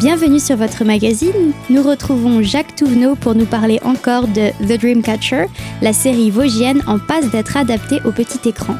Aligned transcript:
Bienvenue 0.00 0.40
sur 0.40 0.56
votre 0.56 0.82
magazine. 0.82 1.52
Nous 1.68 1.82
retrouvons 1.82 2.40
Jacques 2.40 2.74
Touvenot 2.74 3.16
pour 3.16 3.34
nous 3.34 3.44
parler 3.44 3.78
encore 3.84 4.28
de 4.28 4.48
The 4.66 4.80
Dreamcatcher, 4.80 5.44
la 5.82 5.92
série 5.92 6.30
vosgienne 6.30 6.82
en 6.86 6.98
passe 6.98 7.30
d'être 7.30 7.58
adaptée 7.58 7.98
au 8.06 8.10
petit 8.10 8.48
écran. 8.48 8.76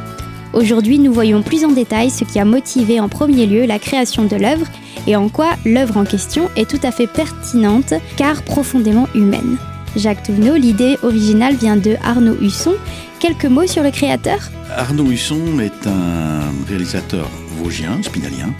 Aujourd'hui, 0.54 0.98
nous 0.98 1.12
voyons 1.12 1.42
plus 1.42 1.66
en 1.66 1.72
détail 1.72 2.08
ce 2.08 2.24
qui 2.24 2.38
a 2.38 2.46
motivé 2.46 3.00
en 3.00 3.10
premier 3.10 3.44
lieu 3.44 3.66
la 3.66 3.78
création 3.78 4.24
de 4.24 4.34
l'œuvre 4.34 4.66
et 5.06 5.14
en 5.14 5.28
quoi 5.28 5.50
l'œuvre 5.66 5.98
en 5.98 6.04
question 6.04 6.48
est 6.56 6.70
tout 6.70 6.80
à 6.82 6.90
fait 6.90 7.06
pertinente 7.06 7.92
car 8.16 8.42
profondément 8.42 9.06
humaine. 9.14 9.58
Jacques 9.96 10.22
Touvenot, 10.22 10.56
l'idée 10.56 10.96
originale 11.02 11.54
vient 11.54 11.76
de 11.76 11.96
Arnaud 12.02 12.38
Husson. 12.40 12.72
Quelques 13.18 13.44
mots 13.44 13.66
sur 13.66 13.82
le 13.82 13.90
créateur? 13.90 14.38
Arnaud 14.74 15.10
Husson 15.10 15.58
est 15.60 15.86
un 15.86 16.50
réalisateur 16.66 17.28
vosgien, 17.62 18.02
spinalien, 18.02 18.54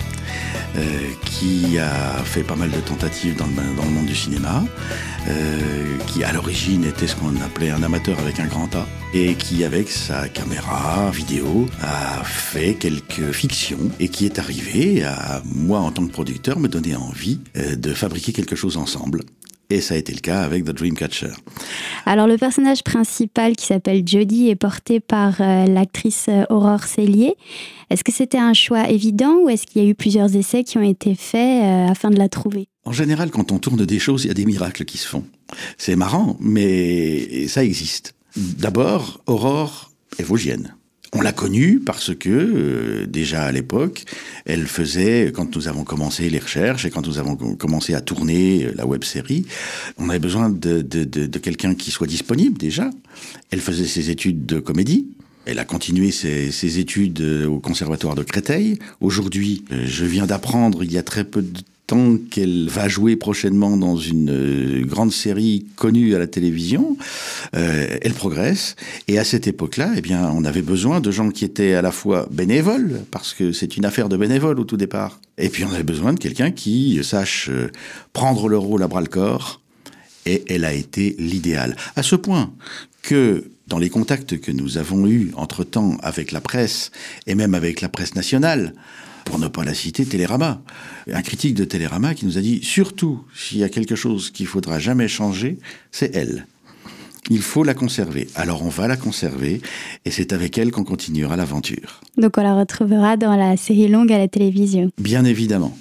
euh, 0.77 1.11
qui 1.25 1.79
a 1.79 2.23
fait 2.25 2.43
pas 2.43 2.57
mal 2.57 2.71
de 2.71 2.81
tentatives 2.81 3.37
dans 3.37 3.47
le, 3.47 3.91
monde 3.91 4.07
du 4.07 4.15
cinéma, 4.15 4.63
euh, 5.29 5.97
qui 6.07 6.23
à 6.23 6.33
l'origine 6.33 6.85
était 6.85 7.07
ce 7.07 7.17
qu'on 7.17 7.35
appelait 7.41 7.71
un 7.71 7.83
amateur 7.83 8.19
avec 8.21 8.39
un 8.41 8.47
grand 8.47 8.75
A, 8.77 8.87
et 9.13 9.35
qui 9.35 9.65
avec 9.65 9.91
sa 9.91 10.29
caméra 10.29 11.11
vidéo 11.11 11.67
a 11.83 12.23
fait 12.25 12.75
quelques 12.75 13.33
fictions, 13.33 13.91
et 13.99 14.09
qui 14.09 14.27
est 14.27 14.39
arrivé 14.39 15.03
à 15.03 15.43
moi 15.45 15.81
en 15.81 15.91
tant 15.91 16.07
que 16.07 16.13
producteur 16.13 16.61
me 16.61 16.69
donner 16.69 16.95
envie 16.95 17.41
euh, 17.57 17.75
de 17.77 17.93
fabriquer 17.93 18.33
quelque 18.33 18.57
chose 18.57 18.77
ensemble. 18.77 19.23
Et 19.71 19.81
ça 19.81 19.95
a 19.95 19.97
été 19.97 20.13
le 20.13 20.19
cas 20.19 20.43
avec 20.43 20.65
The 20.65 20.71
Dreamcatcher. 20.71 21.31
Alors 22.05 22.27
le 22.27 22.37
personnage 22.37 22.83
principal 22.83 23.55
qui 23.55 23.67
s'appelle 23.67 24.03
Jodie 24.07 24.49
est 24.49 24.57
porté 24.57 24.99
par 24.99 25.41
euh, 25.41 25.67
l'actrice 25.67 26.27
euh, 26.29 26.45
Aurore 26.51 26.85
Cellier. 26.85 27.35
Est-ce 27.89 28.03
que 28.03 28.13
c'était 28.13 28.39
un 28.39 28.53
choix 28.53 28.91
évident 28.91 29.37
ou 29.43 29.49
est-ce 29.49 29.67
qu'il 29.67 29.83
y 29.83 29.87
a 29.87 29.89
eu 29.89 29.95
plusieurs 29.95 30.35
essais 30.35 30.65
qui 30.65 30.77
ont 30.77 30.83
été 30.83 31.15
faits 31.15 31.63
euh, 31.63 31.89
afin 31.89 32.11
de 32.11 32.19
la 32.19 32.29
trouver? 32.29 32.69
En 32.85 32.93
général, 32.93 33.31
quand 33.31 33.53
on 33.53 33.59
tourne 33.59 33.87
des 33.87 33.99
choses, 34.01 34.25
il 34.25 34.29
y 34.29 34.31
a 34.33 34.35
des 34.35 34.45
miracles 34.45 34.85
qui 34.85 34.99
se 34.99 35.07
font. 35.07 35.25
C'est 35.79 35.97
marrant, 35.97 36.37
mais 36.41 37.47
ça 37.47 37.63
existe. 37.63 38.15
D'abord, 38.37 39.23
Aurore 39.27 39.93
est 40.19 40.25
vosgienne. 40.25 40.75
On 41.13 41.23
l'a 41.23 41.33
connue 41.33 41.81
parce 41.81 42.15
que, 42.15 42.29
euh, 42.29 43.07
déjà 43.07 43.43
à 43.43 43.53
l'époque, 43.53 44.05
elle 44.45 44.67
faisait, 44.67 45.33
quand 45.35 45.57
nous 45.57 45.67
avons 45.67 45.83
commencé 45.83 46.31
les 46.31 46.39
recherches 46.39 46.85
et 46.85 46.91
quand 46.91 47.05
nous 47.05 47.19
avons 47.19 47.35
commencé 47.35 47.95
à 47.95 48.01
tourner 48.01 48.67
euh, 48.67 48.73
la 48.77 48.87
web 48.87 49.03
série, 49.03 49.45
on 49.99 50.09
avait 50.09 50.21
besoin 50.21 50.51
de, 50.51 50.83
de, 50.83 51.03
de, 51.03 51.27
de 51.27 51.39
quelqu'un 51.39 51.75
qui 51.75 51.91
soit 51.91 52.07
disponible 52.07 52.57
déjà. 52.59 52.91
Elle 53.51 53.61
faisait 53.61 53.87
ses 53.87 54.11
études 54.11 54.47
de 54.47 54.61
comédie. 54.61 55.09
Elle 55.47 55.59
a 55.59 55.65
continué 55.65 56.13
ses, 56.13 56.53
ses 56.53 56.79
études 56.79 57.21
euh, 57.23 57.47
au 57.47 57.59
conservatoire 57.59 58.15
de 58.15 58.23
Créteil. 58.23 58.79
Aujourd'hui, 59.01 59.65
je 59.71 60.05
viens 60.05 60.27
d'apprendre 60.27 60.85
il 60.85 60.93
y 60.93 60.99
a 60.99 61.03
très 61.03 61.25
peu 61.25 61.43
de 61.43 61.61
temps 61.91 62.19
qu'elle 62.31 62.69
va 62.69 62.87
jouer 62.87 63.17
prochainement 63.17 63.77
dans 63.77 63.97
une 63.97 64.31
euh, 64.31 64.85
grande 64.87 65.13
série 65.13 65.67
connue 65.75 66.15
à 66.15 66.21
la 66.21 66.29
télévision. 66.29 66.97
Euh, 67.57 67.99
elle 68.01 68.15
progresse. 68.15 68.77
Et 69.09 69.19
à 69.19 69.25
cette 69.25 69.49
époque-là, 69.49 69.91
eh 69.97 70.01
bien, 70.01 70.31
on 70.33 70.45
avait 70.45 70.63
besoin 70.63 71.01
de 71.01 71.11
gens 71.11 71.31
qui 71.31 71.45
étaient 71.45 71.75
à 71.75 71.83
la 71.83 71.91
fois 71.91 72.29
bénévoles, 72.31 73.01
parce 73.11 73.35
que 73.35 73.51
c'est 73.51 73.77
une 73.77 73.85
affaire 73.85 74.09
de 74.09 74.17
bénévoles 74.17 74.61
au 74.61 74.65
tout 74.65 74.77
départ. 74.77 75.21
Et 75.37 75.49
puis 75.49 75.65
on 75.65 75.73
avait 75.73 75.83
besoin 75.83 76.13
de 76.13 76.21
quelqu'un 76.21 76.53
qui 76.53 77.01
sache 77.03 77.49
euh, 77.51 77.73
prendre 78.13 78.49
le 78.49 78.57
rôle 78.57 78.85
à 78.85 78.89
bras 78.89 79.01
le 79.01 79.09
corps. 79.09 79.61
Et 80.27 80.45
elle 80.49 80.65
a 80.65 80.73
été 80.73 81.17
l'idéal. 81.19 81.77
À 81.97 82.05
ce 82.05 82.15
point 82.15 82.53
que 83.03 83.51
dans 83.67 83.79
les 83.79 83.91
contacts 83.91 84.39
que 84.39 84.53
nous 84.53 84.79
avons 84.79 85.09
eus 85.09 85.33
entre-temps 85.35 85.97
avec 86.03 86.31
la 86.31 86.41
presse 86.41 86.93
et 87.27 87.35
même 87.35 87.55
avec 87.55 87.81
la 87.81 87.89
presse 87.89 88.15
nationale, 88.15 88.75
pour 89.25 89.39
ne 89.39 89.49
pas 89.49 89.65
la 89.65 89.75
citer, 89.75 90.05
Télérama. 90.05 90.63
Un 91.13 91.23
critique 91.23 91.55
de 91.55 91.65
Télérama 91.65 92.15
qui 92.15 92.27
nous 92.27 92.39
a 92.39 92.41
dit, 92.41 92.61
surtout 92.63 93.25
s'il 93.35 93.59
y 93.59 93.65
a 93.65 93.69
quelque 93.69 93.97
chose 93.97 94.31
qu'il 94.31 94.47
faudra 94.47 94.79
jamais 94.79 95.09
changer, 95.09 95.59
c'est 95.91 96.15
elle. 96.15 96.47
Il 97.29 97.43
faut 97.43 97.63
la 97.63 97.75
conserver. 97.75 98.29
Alors 98.35 98.63
on 98.65 98.69
va 98.69 98.89
la 98.89 98.97
conserver 98.97 99.61
et 100.05 100.11
c'est 100.11 100.33
avec 100.33 100.59
elle 100.59 100.71
qu'on 100.73 100.85
continuera 100.85 101.37
l'aventure. 101.37 102.01
Donc 102.17 102.39
on 102.39 102.43
la 102.43 102.55
retrouvera 102.55 103.17
dans 103.17 103.37
la 103.37 103.57
série 103.57 103.89
longue 103.89 104.13
à 104.13 104.19
la 104.19 104.29
télévision. 104.29 104.91
Bien 104.99 105.25
évidemment. 105.25 105.77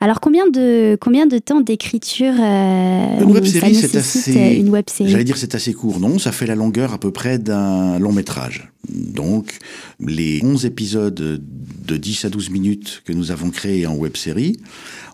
Alors 0.00 0.20
combien 0.20 0.48
de 0.48 0.96
combien 1.00 1.26
de 1.26 1.38
temps 1.38 1.60
d'écriture 1.60 2.34
euh, 2.38 3.20
une 3.20 3.30
web 3.30 3.44
série 3.44 3.74
c'est 3.74 3.96
assez 3.96 4.36
euh, 4.36 4.60
une 4.60 4.68
web 4.68 4.88
série? 4.88 5.10
J'allais 5.10 5.24
dire 5.24 5.36
c'est 5.36 5.54
assez 5.54 5.74
court. 5.74 6.00
Non, 6.00 6.18
ça 6.18 6.32
fait 6.32 6.46
la 6.46 6.54
longueur 6.54 6.92
à 6.92 6.98
peu 6.98 7.10
près 7.10 7.38
d'un 7.38 7.98
long 7.98 8.12
métrage. 8.12 8.70
Donc 8.88 9.58
les 10.00 10.40
11 10.42 10.64
épisodes 10.66 11.14
de 11.14 11.96
10 11.96 12.24
à 12.26 12.30
12 12.30 12.50
minutes 12.50 13.02
que 13.04 13.12
nous 13.12 13.30
avons 13.30 13.50
créés 13.50 13.86
en 13.86 13.94
web 13.94 14.16
série, 14.16 14.58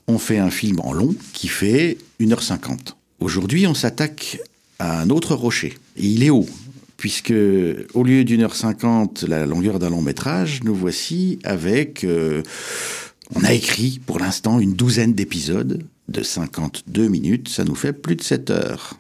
on 0.07 0.19
fait 0.19 0.39
un 0.39 0.51
film 0.51 0.81
en 0.81 0.93
long 0.93 1.15
qui 1.33 1.49
fait 1.49 1.99
1h50. 2.21 2.95
Aujourd'hui, 3.21 3.67
on 3.67 3.75
s'attaque 3.75 4.41
à 4.79 5.01
un 5.01 5.11
autre 5.11 5.35
rocher. 5.35 5.75
Et 5.97 6.07
il 6.07 6.23
est 6.25 6.31
haut, 6.31 6.47
puisque 6.97 7.33
au 7.95 8.03
lieu 8.03 8.25
d'une 8.25 8.43
heure 8.43 8.55
cinquante, 8.55 9.25
la 9.27 9.47
longueur 9.47 9.79
d'un 9.79 9.91
long 9.91 10.03
métrage, 10.03 10.61
nous 10.65 10.75
voici 10.75 11.39
avec... 11.45 12.05
Euh, 12.05 12.43
on 13.35 13.45
a 13.45 13.53
écrit 13.53 14.01
pour 14.05 14.19
l'instant 14.19 14.59
une 14.59 14.75
douzaine 14.75 15.15
d'épisodes 15.15 15.85
de 16.09 16.23
52 16.23 17.09
minutes, 17.09 17.49
ça 17.49 17.65
nous 17.65 17.75
fait 17.75 17.93
plus 17.93 18.17
de 18.17 18.23
7 18.23 18.51
heures. 18.51 18.99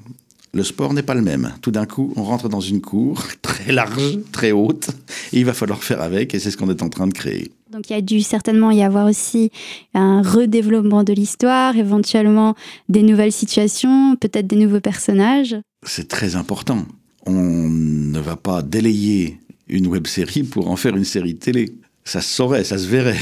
Le 0.52 0.62
sport 0.62 0.94
n'est 0.94 1.02
pas 1.02 1.14
le 1.14 1.20
même. 1.20 1.52
Tout 1.62 1.72
d'un 1.72 1.84
coup, 1.84 2.12
on 2.16 2.22
rentre 2.22 2.48
dans 2.48 2.60
une 2.60 2.80
cour 2.80 3.22
très 3.42 3.72
large, 3.72 4.18
très 4.32 4.52
haute, 4.52 4.88
et 5.32 5.40
il 5.40 5.44
va 5.44 5.52
falloir 5.52 5.82
faire 5.82 6.00
avec, 6.00 6.34
et 6.34 6.38
c'est 6.38 6.50
ce 6.50 6.56
qu'on 6.56 6.70
est 6.70 6.82
en 6.82 6.88
train 6.88 7.06
de 7.06 7.12
créer. 7.12 7.50
Donc 7.70 7.90
il 7.90 7.92
y 7.92 7.96
a 7.96 8.00
dû 8.00 8.20
certainement 8.20 8.70
y 8.70 8.82
avoir 8.82 9.08
aussi 9.08 9.50
un 9.94 10.22
redéveloppement 10.22 11.02
de 11.02 11.12
l'histoire, 11.12 11.76
éventuellement 11.76 12.54
des 12.88 13.02
nouvelles 13.02 13.32
situations, 13.32 14.14
peut-être 14.14 14.46
des 14.46 14.56
nouveaux 14.56 14.80
personnages. 14.80 15.56
C'est 15.84 16.06
très 16.06 16.36
important. 16.36 16.86
On 17.26 17.32
ne 17.32 18.20
va 18.20 18.36
pas 18.36 18.62
délayer 18.62 19.40
une 19.66 19.88
web 19.88 20.06
série 20.06 20.44
pour 20.44 20.70
en 20.70 20.76
faire 20.76 20.96
une 20.96 21.04
série 21.04 21.34
de 21.34 21.38
télé 21.40 21.74
ça 22.04 22.20
se 22.20 22.28
saurait, 22.28 22.64
ça 22.64 22.78
se 22.78 22.86
verrait. 22.86 23.18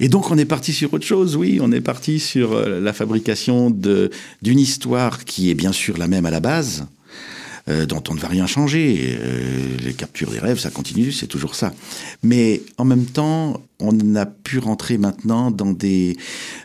Et 0.00 0.08
donc 0.08 0.30
on 0.30 0.36
est 0.36 0.44
parti 0.44 0.72
sur 0.72 0.92
autre 0.92 1.06
chose, 1.06 1.36
oui, 1.36 1.58
on 1.60 1.72
est 1.72 1.80
parti 1.80 2.20
sur 2.20 2.52
euh, 2.52 2.80
la 2.80 2.92
fabrication 2.92 3.70
d'une 3.70 4.58
histoire 4.58 5.24
qui 5.24 5.50
est 5.50 5.54
bien 5.54 5.72
sûr 5.72 5.96
la 5.96 6.06
même 6.06 6.26
à 6.26 6.30
la 6.30 6.40
base, 6.40 6.86
euh, 7.68 7.86
dont 7.86 8.02
on 8.10 8.14
ne 8.14 8.20
va 8.20 8.28
rien 8.28 8.46
changer. 8.46 9.16
Euh, 9.18 9.76
les 9.82 9.94
captures 9.94 10.30
des 10.30 10.38
rêves, 10.38 10.58
ça 10.58 10.70
continue, 10.70 11.12
c'est 11.12 11.26
toujours 11.26 11.54
ça. 11.54 11.72
Mais 12.22 12.62
en 12.76 12.84
même 12.84 13.06
temps, 13.06 13.62
on 13.80 14.16
a 14.16 14.26
pu 14.26 14.58
rentrer 14.58 14.98
maintenant 14.98 15.50
dans 15.50 15.72
des 15.72 16.16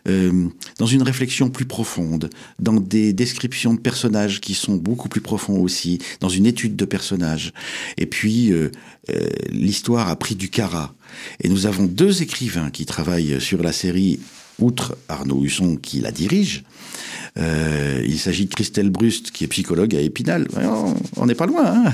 dans 0.05 0.85
une 0.85 1.01
réflexion 1.01 1.49
plus 1.49 1.65
profonde, 1.65 2.29
dans 2.59 2.79
des 2.79 3.11
descriptions 3.11 3.73
de 3.73 3.79
personnages 3.79 4.39
qui 4.39 4.53
sont 4.53 4.75
beaucoup 4.75 5.09
plus 5.09 5.21
profonds 5.21 5.59
aussi, 5.59 5.99
dans 6.19 6.29
une 6.29 6.45
étude 6.45 6.75
de 6.75 6.85
personnages. 6.85 7.53
Et 7.97 8.05
puis 8.05 8.53
l'histoire 9.51 10.09
a 10.09 10.15
pris 10.15 10.35
du 10.35 10.49
cara. 10.49 10.93
Et 11.43 11.49
nous 11.49 11.65
avons 11.65 11.85
deux 11.85 12.21
écrivains 12.21 12.69
qui 12.69 12.85
travaillent 12.85 13.39
sur 13.39 13.61
la 13.61 13.71
série, 13.71 14.19
outre 14.59 14.97
Arnaud 15.07 15.43
Husson 15.43 15.75
qui 15.75 15.99
la 15.99 16.11
dirige. 16.11 16.63
Euh, 17.37 18.03
il 18.05 18.17
s'agit 18.17 18.45
de 18.45 18.53
Christelle 18.53 18.89
Brust, 18.89 19.31
qui 19.31 19.43
est 19.43 19.47
psychologue 19.47 19.95
à 19.95 20.01
Épinal. 20.01 20.47
On 21.17 21.25
n'est 21.25 21.35
pas 21.35 21.45
loin. 21.45 21.65
Hein 21.85 21.93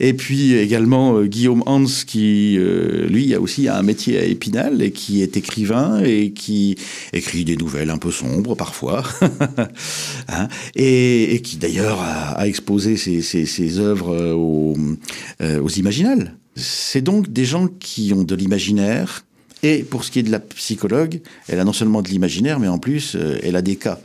et 0.00 0.14
puis 0.14 0.54
également 0.54 1.16
euh, 1.16 1.26
Guillaume 1.26 1.62
Hans, 1.66 1.84
qui, 2.06 2.56
euh, 2.58 3.06
lui, 3.08 3.34
a 3.34 3.40
aussi 3.40 3.68
un 3.68 3.82
métier 3.82 4.18
à 4.18 4.24
Épinal 4.24 4.82
et 4.82 4.90
qui 4.90 5.22
est 5.22 5.36
écrivain 5.36 6.02
et 6.02 6.32
qui 6.32 6.76
écrit 7.12 7.44
des 7.44 7.56
nouvelles 7.56 7.90
un 7.90 7.98
peu 7.98 8.10
sombres 8.10 8.56
parfois. 8.56 9.04
hein 10.28 10.48
et, 10.74 11.40
qui 11.44 11.56
d'ailleurs 11.56 12.00
a, 12.00 12.46
exposé 12.48 12.96
ses, 12.96 13.78
œuvres 13.78 14.32
aux, 14.32 14.76
aux 15.40 15.68
Imaginales. 15.68 16.37
C'est 16.58 17.02
donc 17.02 17.28
des 17.32 17.44
gens 17.44 17.68
qui 17.68 18.12
ont 18.12 18.24
de 18.24 18.34
l'imaginaire, 18.34 19.24
et 19.62 19.82
pour 19.82 20.04
ce 20.04 20.10
qui 20.10 20.18
est 20.18 20.22
de 20.24 20.30
la 20.30 20.40
psychologue, 20.40 21.20
elle 21.48 21.60
a 21.60 21.64
non 21.64 21.72
seulement 21.72 22.02
de 22.02 22.08
l'imaginaire, 22.08 22.58
mais 22.58 22.68
en 22.68 22.78
plus, 22.78 23.14
euh, 23.14 23.38
elle 23.42 23.56
a 23.56 23.62
des 23.62 23.76
cas. 23.76 24.00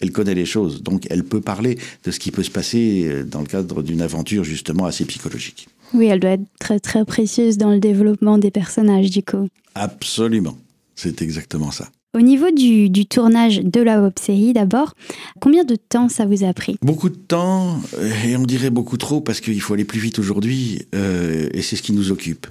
Elle 0.00 0.12
connaît 0.12 0.34
les 0.34 0.46
choses, 0.46 0.82
donc 0.82 1.06
elle 1.10 1.24
peut 1.24 1.40
parler 1.40 1.78
de 2.04 2.10
ce 2.10 2.18
qui 2.18 2.30
peut 2.30 2.42
se 2.42 2.50
passer 2.50 3.04
euh, 3.06 3.24
dans 3.24 3.40
le 3.40 3.46
cadre 3.46 3.82
d'une 3.82 4.00
aventure 4.00 4.44
justement 4.44 4.86
assez 4.86 5.04
psychologique. 5.04 5.68
Oui, 5.92 6.06
elle 6.06 6.20
doit 6.20 6.30
être 6.30 6.46
très 6.60 6.78
très 6.78 7.04
précieuse 7.04 7.58
dans 7.58 7.70
le 7.70 7.80
développement 7.80 8.38
des 8.38 8.50
personnages 8.50 9.10
du 9.10 9.22
coup. 9.22 9.48
Absolument, 9.74 10.56
c'est 10.94 11.20
exactement 11.22 11.70
ça. 11.70 11.88
Au 12.18 12.20
niveau 12.20 12.50
du, 12.50 13.06
tournage 13.06 13.60
de 13.60 13.80
la 13.80 14.02
web 14.02 14.14
série, 14.20 14.52
d'abord, 14.52 14.94
combien 15.40 15.62
de 15.62 15.76
temps 15.76 16.08
ça 16.08 16.26
vous 16.26 16.42
a 16.42 16.52
pris? 16.52 16.76
Beaucoup 16.82 17.10
de 17.10 17.14
temps, 17.14 17.80
et 18.26 18.36
on 18.36 18.42
dirait 18.42 18.70
beaucoup 18.70 18.96
trop 18.96 19.20
parce 19.20 19.40
qu'il 19.40 19.60
faut 19.60 19.74
aller 19.74 19.84
plus 19.84 20.00
vite 20.00 20.18
aujourd'hui, 20.18 20.82
euh, 20.96 21.48
et 21.54 21.62
c'est 21.62 21.76
ce 21.76 21.82
qui 21.82 21.92
nous 21.92 22.10
occupe. 22.10 22.48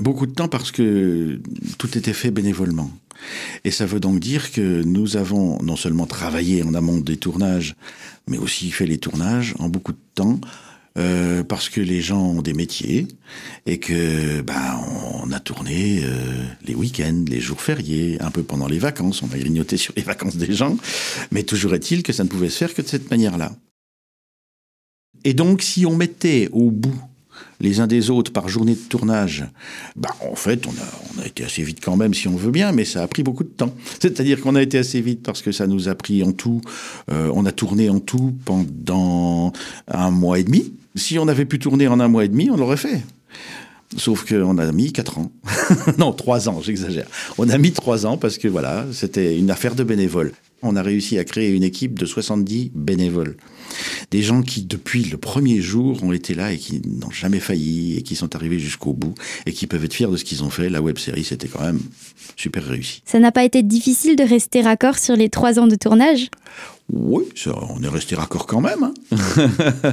Beaucoup 0.00 0.26
de 0.26 0.32
temps 0.32 0.48
parce 0.48 0.70
que 0.70 1.40
tout 1.78 1.96
était 1.96 2.12
fait 2.12 2.30
bénévolement. 2.30 2.90
Et 3.64 3.70
ça 3.70 3.86
veut 3.86 4.00
donc 4.00 4.20
dire 4.20 4.52
que 4.52 4.82
nous 4.82 5.16
avons 5.16 5.62
non 5.62 5.76
seulement 5.76 6.04
travaillé 6.04 6.62
en 6.62 6.74
amont 6.74 6.98
des 6.98 7.16
tournages, 7.16 7.76
mais 8.28 8.36
aussi 8.36 8.70
fait 8.70 8.86
les 8.86 8.98
tournages 8.98 9.54
en 9.60 9.70
beaucoup 9.70 9.92
de 9.92 9.98
temps, 10.14 10.38
euh, 10.96 11.42
parce 11.42 11.68
que 11.68 11.80
les 11.80 12.00
gens 12.00 12.22
ont 12.22 12.42
des 12.42 12.52
métiers 12.52 13.08
et 13.66 13.78
que 13.78 14.42
ben 14.42 14.80
on 15.22 15.32
a 15.32 15.40
tourné 15.40 16.02
euh, 16.04 16.44
les 16.64 16.74
week-ends, 16.74 17.24
les 17.28 17.40
jours 17.40 17.60
fériés, 17.60 18.16
un 18.20 18.30
peu 18.30 18.42
pendant 18.42 18.68
les 18.68 18.78
vacances. 18.78 19.22
On 19.22 19.32
a 19.32 19.38
grignoté 19.38 19.76
sur 19.76 19.92
les 19.96 20.02
vacances 20.02 20.36
des 20.36 20.52
gens, 20.52 20.76
mais 21.32 21.42
toujours 21.42 21.74
est-il 21.74 22.02
que 22.02 22.12
ça 22.12 22.22
ne 22.22 22.28
pouvait 22.28 22.48
se 22.48 22.58
faire 22.58 22.74
que 22.74 22.82
de 22.82 22.86
cette 22.86 23.10
manière-là. 23.10 23.52
Et 25.24 25.34
donc, 25.34 25.62
si 25.62 25.86
on 25.86 25.96
mettait 25.96 26.48
au 26.52 26.70
bout 26.70 27.00
les 27.60 27.80
uns 27.80 27.86
des 27.86 28.10
autres 28.10 28.32
par 28.32 28.48
journée 28.48 28.74
de 28.74 28.88
tournage, 28.88 29.46
bah, 29.96 30.10
en 30.20 30.34
fait, 30.34 30.66
on 30.66 31.20
a, 31.20 31.26
été 31.26 31.44
assez 31.44 31.62
vite 31.62 31.78
quand 31.82 31.96
même, 31.96 32.14
si 32.14 32.28
on 32.28 32.36
veut 32.36 32.50
bien, 32.50 32.72
mais 32.72 32.84
ça 32.84 33.02
a 33.02 33.08
pris 33.08 33.22
beaucoup 33.22 33.44
de 33.44 33.48
temps. 33.48 33.74
C'est-à-dire 34.00 34.40
qu'on 34.40 34.54
a 34.54 34.62
été 34.62 34.78
assez 34.78 35.00
vite 35.00 35.22
parce 35.22 35.42
que 35.42 35.52
ça 35.52 35.66
nous 35.66 35.88
a 35.88 35.94
pris 35.94 36.22
en 36.22 36.32
tout, 36.32 36.60
euh, 37.10 37.30
on 37.34 37.46
a 37.46 37.52
tourné 37.52 37.88
en 37.90 38.00
tout 38.00 38.34
pendant 38.44 39.52
un 39.88 40.10
mois 40.10 40.38
et 40.38 40.44
demi. 40.44 40.72
Si 40.94 41.18
on 41.18 41.28
avait 41.28 41.44
pu 41.44 41.58
tourner 41.58 41.88
en 41.88 42.00
un 42.00 42.08
mois 42.08 42.24
et 42.24 42.28
demi, 42.28 42.50
on 42.50 42.56
l'aurait 42.56 42.76
fait. 42.76 43.02
Sauf 43.96 44.24
qu'on 44.28 44.58
a 44.58 44.72
mis 44.72 44.92
quatre 44.92 45.18
ans. 45.18 45.30
non, 45.98 46.12
trois 46.12 46.48
ans, 46.48 46.60
j'exagère. 46.62 47.06
On 47.38 47.48
a 47.48 47.58
mis 47.58 47.72
trois 47.72 48.06
ans 48.06 48.16
parce 48.16 48.38
que 48.38 48.48
voilà, 48.48 48.86
c'était 48.92 49.38
une 49.38 49.50
affaire 49.50 49.74
de 49.74 49.84
bénévoles. 49.84 50.32
On 50.62 50.76
a 50.76 50.82
réussi 50.82 51.18
à 51.18 51.24
créer 51.24 51.50
une 51.50 51.62
équipe 51.62 51.98
de 51.98 52.06
70 52.06 52.72
bénévoles. 52.74 53.36
Des 54.14 54.22
gens 54.22 54.42
qui, 54.42 54.62
depuis 54.62 55.02
le 55.02 55.16
premier 55.16 55.60
jour, 55.60 56.00
ont 56.04 56.12
été 56.12 56.36
là 56.36 56.52
et 56.52 56.56
qui 56.56 56.80
n'ont 56.86 57.10
jamais 57.10 57.40
failli 57.40 57.98
et 57.98 58.02
qui 58.02 58.14
sont 58.14 58.36
arrivés 58.36 58.60
jusqu'au 58.60 58.92
bout 58.92 59.16
et 59.44 59.52
qui 59.52 59.66
peuvent 59.66 59.84
être 59.84 59.92
fiers 59.92 60.06
de 60.06 60.16
ce 60.16 60.22
qu'ils 60.22 60.44
ont 60.44 60.50
fait. 60.50 60.68
La 60.68 60.80
web 60.80 60.98
série, 60.98 61.24
c'était 61.24 61.48
quand 61.48 61.62
même 61.62 61.80
super 62.36 62.64
réussi. 62.64 63.02
Ça 63.06 63.18
n'a 63.18 63.32
pas 63.32 63.42
été 63.42 63.64
difficile 63.64 64.14
de 64.14 64.22
rester 64.22 64.60
raccord 64.60 65.00
sur 65.00 65.16
les 65.16 65.30
trois 65.30 65.58
ans 65.58 65.66
de 65.66 65.74
tournage? 65.74 66.28
Oui, 66.92 67.24
on 67.46 67.82
est 67.82 67.88
resté 67.88 68.14
raccord 68.14 68.46
quand 68.46 68.60
même. 68.60 68.82
Hein. 68.82 69.16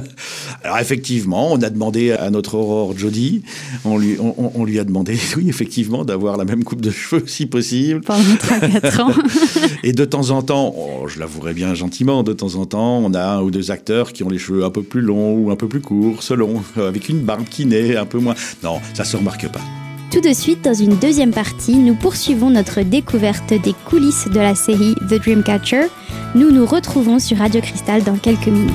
Alors 0.62 0.78
effectivement, 0.78 1.50
on 1.50 1.62
a 1.62 1.70
demandé 1.70 2.12
à 2.12 2.28
notre 2.30 2.54
Aurore 2.54 2.96
Jody, 2.96 3.42
on 3.86 3.96
lui, 3.96 4.18
on, 4.20 4.64
lui 4.64 4.78
a 4.78 4.84
demandé, 4.84 5.18
oui, 5.36 5.48
effectivement, 5.48 6.04
d'avoir 6.04 6.36
la 6.36 6.44
même 6.44 6.64
coupe 6.64 6.82
de 6.82 6.90
cheveux 6.90 7.26
si 7.26 7.46
possible. 7.46 8.02
Pendant 8.02 8.20
3-4 8.20 9.00
ans. 9.00 9.12
Et 9.82 9.92
de 9.92 10.04
temps 10.04 10.30
en 10.30 10.42
temps, 10.42 10.74
oh, 10.76 11.08
je 11.08 11.18
l'avouerai 11.18 11.54
bien 11.54 11.74
gentiment, 11.74 12.22
de 12.22 12.34
temps 12.34 12.56
en 12.56 12.66
temps, 12.66 12.98
on 12.98 13.14
a 13.14 13.24
un 13.24 13.42
ou 13.42 13.50
deux 13.50 13.70
acteurs 13.70 14.12
qui 14.12 14.22
ont 14.22 14.28
les 14.28 14.38
cheveux 14.38 14.64
un 14.64 14.70
peu 14.70 14.82
plus 14.82 15.00
longs 15.00 15.38
ou 15.38 15.50
un 15.50 15.56
peu 15.56 15.68
plus 15.68 15.80
courts, 15.80 16.22
selon, 16.22 16.62
avec 16.76 17.08
une 17.08 17.20
barbe 17.20 17.46
qui 17.48 17.64
naît 17.64 17.96
un 17.96 18.06
peu 18.06 18.18
moins. 18.18 18.34
Non, 18.62 18.80
ça 18.92 19.04
se 19.04 19.16
remarque 19.16 19.48
pas. 19.48 19.81
Tout 20.12 20.20
de 20.20 20.34
suite, 20.34 20.62
dans 20.62 20.74
une 20.74 20.96
deuxième 20.96 21.30
partie, 21.30 21.76
nous 21.76 21.94
poursuivons 21.94 22.50
notre 22.50 22.82
découverte 22.82 23.54
des 23.54 23.72
coulisses 23.72 24.28
de 24.28 24.40
la 24.40 24.54
série 24.54 24.94
The 25.08 25.14
Dreamcatcher. 25.14 25.86
Nous 26.34 26.50
nous 26.50 26.66
retrouvons 26.66 27.18
sur 27.18 27.38
Radio 27.38 27.62
Cristal 27.62 28.02
dans 28.02 28.18
quelques 28.18 28.48
minutes. 28.48 28.72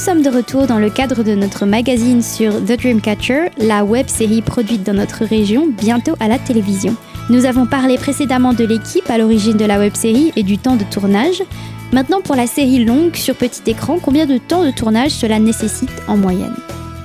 Sommes 0.00 0.22
de 0.22 0.30
retour 0.30 0.66
dans 0.66 0.78
le 0.78 0.88
cadre 0.88 1.22
de 1.22 1.34
notre 1.34 1.66
magazine 1.66 2.22
sur 2.22 2.54
The 2.64 2.80
Dreamcatcher, 2.80 3.50
la 3.58 3.84
web 3.84 4.08
série 4.08 4.40
produite 4.40 4.82
dans 4.82 4.94
notre 4.94 5.26
région, 5.26 5.68
bientôt 5.68 6.14
à 6.20 6.28
la 6.28 6.38
télévision. 6.38 6.96
Nous 7.28 7.44
avons 7.44 7.66
parlé 7.66 7.98
précédemment 7.98 8.54
de 8.54 8.64
l'équipe 8.64 9.10
à 9.10 9.18
l'origine 9.18 9.58
de 9.58 9.64
la 9.66 9.78
web 9.78 9.94
série 9.94 10.32
et 10.36 10.42
du 10.42 10.56
temps 10.56 10.76
de 10.76 10.84
tournage. 10.84 11.42
Maintenant, 11.92 12.22
pour 12.22 12.34
la 12.34 12.46
série 12.46 12.82
longue 12.82 13.14
sur 13.14 13.36
petit 13.36 13.60
écran, 13.66 13.98
combien 14.00 14.24
de 14.24 14.38
temps 14.38 14.64
de 14.64 14.70
tournage 14.70 15.10
cela 15.10 15.38
nécessite 15.38 15.92
en 16.08 16.16
moyenne? 16.16 16.56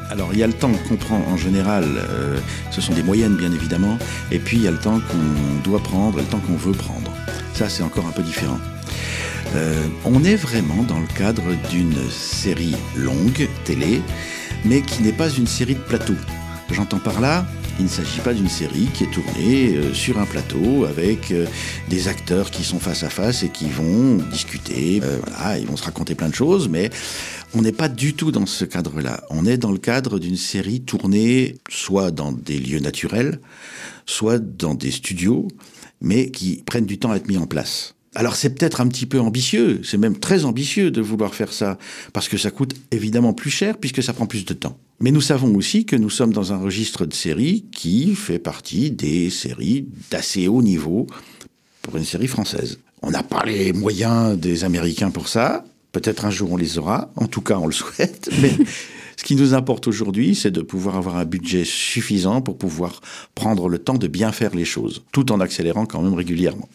Alors 0.09 0.29
il 0.31 0.39
y 0.39 0.43
a 0.43 0.47
le 0.47 0.53
temps 0.53 0.71
qu'on 0.87 0.95
prend 0.95 1.19
en 1.29 1.35
général, 1.35 1.83
euh, 1.83 2.37
ce 2.71 2.79
sont 2.79 2.93
des 2.93 3.03
moyennes 3.03 3.35
bien 3.35 3.51
évidemment, 3.51 3.97
et 4.31 4.39
puis 4.39 4.55
il 4.55 4.63
y 4.63 4.69
a 4.69 4.71
le 4.71 4.79
temps 4.79 5.01
qu'on 5.01 5.69
doit 5.69 5.83
prendre, 5.83 6.19
le 6.19 6.23
temps 6.23 6.39
qu'on 6.39 6.55
veut 6.55 6.71
prendre. 6.71 7.11
Ça 7.55 7.67
c'est 7.67 7.83
encore 7.83 8.05
un 8.07 8.11
peu 8.11 8.23
différent. 8.23 8.57
Euh, 9.55 9.87
on 10.03 10.23
est 10.25 10.35
vraiment 10.35 10.83
dans 10.83 10.99
le 10.99 11.07
cadre 11.07 11.43
d'une 11.69 12.09
série 12.09 12.75
longue, 12.95 13.47
télé, 13.63 14.01
mais 14.65 14.81
qui 14.81 15.01
n'est 15.01 15.13
pas 15.13 15.29
une 15.29 15.47
série 15.47 15.75
de 15.75 15.79
plateau. 15.79 16.15
J'entends 16.71 16.99
par 16.99 17.21
là, 17.21 17.45
il 17.79 17.85
ne 17.85 17.89
s'agit 17.89 18.19
pas 18.19 18.33
d'une 18.33 18.49
série 18.49 18.87
qui 18.93 19.05
est 19.05 19.11
tournée 19.11 19.77
euh, 19.77 19.93
sur 19.93 20.19
un 20.19 20.25
plateau 20.25 20.83
avec 20.83 21.31
euh, 21.31 21.45
des 21.89 22.09
acteurs 22.09 22.51
qui 22.51 22.63
sont 22.63 22.79
face 22.79 23.03
à 23.03 23.09
face 23.09 23.43
et 23.43 23.49
qui 23.49 23.69
vont 23.69 24.17
discuter. 24.29 25.01
ils 25.57 25.67
vont 25.67 25.77
se 25.77 25.83
raconter 25.85 26.15
plein 26.15 26.29
de 26.29 26.35
choses, 26.35 26.67
mais 26.67 26.89
on 27.53 27.61
n'est 27.61 27.71
pas 27.71 27.87
du 27.87 28.13
tout 28.13 28.31
dans 28.31 28.45
ce 28.45 28.65
cadre-là. 28.65 29.23
On 29.29 29.45
est 29.45 29.57
dans 29.57 29.71
le 29.71 29.77
cadre 29.77 30.19
d'une 30.19 30.37
série 30.37 30.81
tournée 30.81 31.55
soit 31.69 32.11
dans 32.11 32.33
des 32.33 32.59
lieux 32.59 32.79
naturels, 32.79 33.39
soit 34.05 34.39
dans 34.39 34.73
des 34.73 34.91
studios, 34.91 35.47
mais 36.01 36.29
qui 36.29 36.61
prennent 36.65 36.85
du 36.85 36.97
temps 36.97 37.11
à 37.11 37.15
être 37.15 37.29
mis 37.29 37.37
en 37.37 37.47
place. 37.47 37.94
Alors 38.17 38.37
c'est 38.37 38.51
peut-être 38.51 38.79
un 38.79 38.87
petit 38.87 39.05
peu 39.05 39.19
ambitieux, 39.19 39.81
c'est 39.83 39.97
même 39.97 40.17
très 40.17 40.45
ambitieux 40.45 40.89
de 40.89 41.01
vouloir 41.01 41.35
faire 41.35 41.51
ça, 41.51 41.77
parce 42.13 42.29
que 42.29 42.37
ça 42.37 42.49
coûte 42.49 42.73
évidemment 42.91 43.33
plus 43.33 43.49
cher 43.49 43.77
puisque 43.77 44.01
ça 44.01 44.13
prend 44.13 44.25
plus 44.25 44.45
de 44.45 44.53
temps. 44.53 44.77
Mais 45.01 45.11
nous 45.11 45.19
savons 45.19 45.53
aussi 45.55 45.85
que 45.85 45.97
nous 45.97 46.09
sommes 46.09 46.31
dans 46.31 46.53
un 46.53 46.57
registre 46.57 47.05
de 47.05 47.13
séries 47.13 47.65
qui 47.73 48.15
fait 48.15 48.39
partie 48.39 48.89
des 48.89 49.29
séries 49.29 49.89
d'assez 50.11 50.47
haut 50.47 50.61
niveau 50.61 51.07
pour 51.81 51.97
une 51.97 52.05
série 52.05 52.27
française. 52.27 52.79
On 53.01 53.11
n'a 53.11 53.21
pas 53.21 53.43
les 53.45 53.73
moyens 53.73 54.37
des 54.37 54.63
Américains 54.63 55.11
pour 55.11 55.27
ça, 55.27 55.65
peut-être 55.91 56.23
un 56.23 56.31
jour 56.31 56.53
on 56.53 56.57
les 56.57 56.77
aura, 56.77 57.11
en 57.17 57.27
tout 57.27 57.41
cas 57.41 57.57
on 57.57 57.67
le 57.67 57.73
souhaite, 57.73 58.29
mais 58.41 58.53
ce 59.17 59.23
qui 59.25 59.35
nous 59.35 59.53
importe 59.53 59.87
aujourd'hui, 59.87 60.35
c'est 60.35 60.51
de 60.51 60.61
pouvoir 60.61 60.95
avoir 60.95 61.17
un 61.17 61.25
budget 61.25 61.63
suffisant 61.65 62.41
pour 62.41 62.57
pouvoir 62.57 63.01
prendre 63.33 63.67
le 63.67 63.79
temps 63.79 63.97
de 63.97 64.07
bien 64.07 64.31
faire 64.31 64.55
les 64.55 64.65
choses, 64.65 65.03
tout 65.11 65.33
en 65.33 65.41
accélérant 65.41 65.85
quand 65.85 66.01
même 66.01 66.13
régulièrement. 66.13 66.69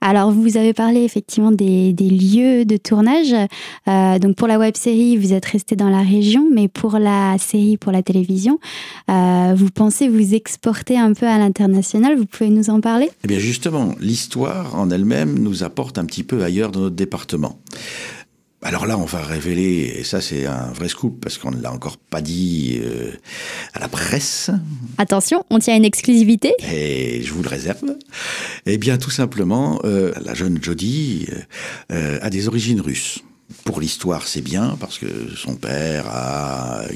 Alors, 0.00 0.30
vous 0.30 0.56
avez 0.56 0.72
parlé 0.72 1.02
effectivement 1.02 1.52
des, 1.52 1.92
lieux 1.92 2.64
de 2.64 2.76
tournage. 2.76 3.34
Euh, 3.88 4.18
donc, 4.18 4.36
pour 4.36 4.48
la 4.48 4.58
web 4.58 4.76
série, 4.76 5.16
vous 5.16 5.32
êtes 5.32 5.46
resté 5.46 5.76
dans 5.76 5.88
la 5.88 6.02
région, 6.02 6.48
mais 6.52 6.68
pour 6.68 6.98
la 6.98 7.36
série, 7.38 7.76
pour 7.76 7.92
la 7.92 8.02
télévision, 8.02 8.58
euh, 9.10 9.54
vous 9.56 9.70
pensez 9.70 10.08
vous 10.08 10.34
exporter 10.34 10.98
un 10.98 11.12
peu 11.12 11.26
à 11.26 11.38
l'international. 11.38 12.16
Vous 12.16 12.26
pouvez 12.26 12.50
nous 12.50 12.70
en 12.70 12.80
parler? 12.80 13.10
Eh 13.24 13.28
bien, 13.28 13.38
justement, 13.38 13.94
l'histoire 14.00 14.74
en 14.74 14.90
elle-même 14.90 15.38
nous 15.38 15.64
apporte 15.64 15.98
un 15.98 16.04
petit 16.04 16.22
peu 16.22 16.42
ailleurs 16.42 16.70
dans 16.70 16.80
notre 16.80 16.96
département. 16.96 17.58
Alors 18.66 18.84
là, 18.84 18.98
on 18.98 19.04
va 19.04 19.22
révéler, 19.22 19.94
et 19.96 20.02
ça 20.02 20.20
c'est 20.20 20.44
un 20.44 20.72
vrai 20.72 20.88
scoop 20.88 21.20
parce 21.20 21.38
qu'on 21.38 21.52
ne 21.52 21.62
l'a 21.62 21.70
encore 21.70 21.98
pas 21.98 22.20
dit 22.20 22.80
euh, 22.82 23.12
à 23.74 23.78
la 23.78 23.86
presse. 23.86 24.50
Attention, 24.98 25.44
on 25.50 25.60
tient 25.60 25.76
une 25.76 25.84
exclusivité. 25.84 26.52
Et 26.68 27.22
je 27.22 27.32
vous 27.32 27.44
le 27.44 27.48
réserve. 27.48 27.96
Eh 28.66 28.76
bien, 28.76 28.98
tout 28.98 29.12
simplement, 29.12 29.78
euh, 29.84 30.12
la 30.24 30.34
jeune 30.34 30.58
Jodie 30.60 31.28
euh, 31.92 32.18
a 32.20 32.28
des 32.28 32.48
origines 32.48 32.80
russes. 32.80 33.20
Pour 33.64 33.80
l'histoire, 33.80 34.26
c'est 34.26 34.40
bien 34.40 34.76
parce 34.80 34.98
que 34.98 35.06
son 35.36 35.54
père, 35.54 36.06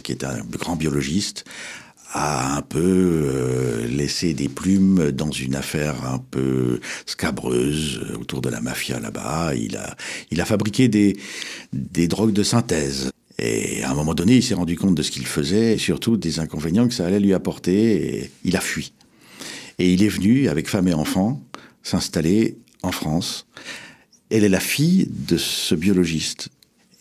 qui 0.02 0.10
est 0.10 0.24
un 0.24 0.40
grand 0.40 0.74
biologiste, 0.74 1.44
a 2.12 2.56
un 2.56 2.62
peu 2.62 2.80
euh, 2.80 3.86
laissé 3.86 4.34
des 4.34 4.48
plumes 4.48 5.12
dans 5.12 5.30
une 5.30 5.54
affaire 5.54 6.04
un 6.04 6.18
peu 6.18 6.80
scabreuse 7.06 8.00
autour 8.18 8.40
de 8.40 8.48
la 8.48 8.60
mafia 8.60 8.98
là-bas. 8.98 9.54
Il 9.54 9.76
a, 9.76 9.96
il 10.30 10.40
a 10.40 10.44
fabriqué 10.44 10.88
des, 10.88 11.16
des 11.72 12.08
drogues 12.08 12.32
de 12.32 12.42
synthèse. 12.42 13.10
Et 13.38 13.82
à 13.84 13.90
un 13.90 13.94
moment 13.94 14.14
donné, 14.14 14.36
il 14.36 14.42
s'est 14.42 14.54
rendu 14.54 14.76
compte 14.76 14.94
de 14.94 15.02
ce 15.02 15.10
qu'il 15.10 15.26
faisait 15.26 15.74
et 15.74 15.78
surtout 15.78 16.16
des 16.16 16.40
inconvénients 16.40 16.88
que 16.88 16.94
ça 16.94 17.06
allait 17.06 17.20
lui 17.20 17.32
apporter. 17.32 18.18
Et 18.18 18.30
il 18.44 18.56
a 18.56 18.60
fui. 18.60 18.92
Et 19.78 19.92
il 19.92 20.02
est 20.02 20.08
venu, 20.08 20.48
avec 20.48 20.68
femme 20.68 20.88
et 20.88 20.94
enfant, 20.94 21.40
s'installer 21.82 22.58
en 22.82 22.92
France. 22.92 23.46
Elle 24.30 24.44
est 24.44 24.50
la 24.50 24.60
fille 24.60 25.08
de 25.10 25.38
ce 25.38 25.74
biologiste. 25.74 26.50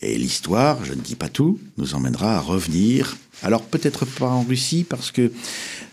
Et 0.00 0.16
l'histoire, 0.16 0.82
je 0.84 0.94
ne 0.94 1.00
dis 1.00 1.14
pas 1.14 1.28
tout, 1.28 1.58
nous 1.76 1.94
emmènera 1.94 2.36
à 2.36 2.40
revenir. 2.40 3.18
Alors 3.42 3.62
peut-être 3.62 4.04
pas 4.04 4.28
en 4.28 4.42
Russie 4.42 4.84
parce 4.88 5.10
que 5.10 5.32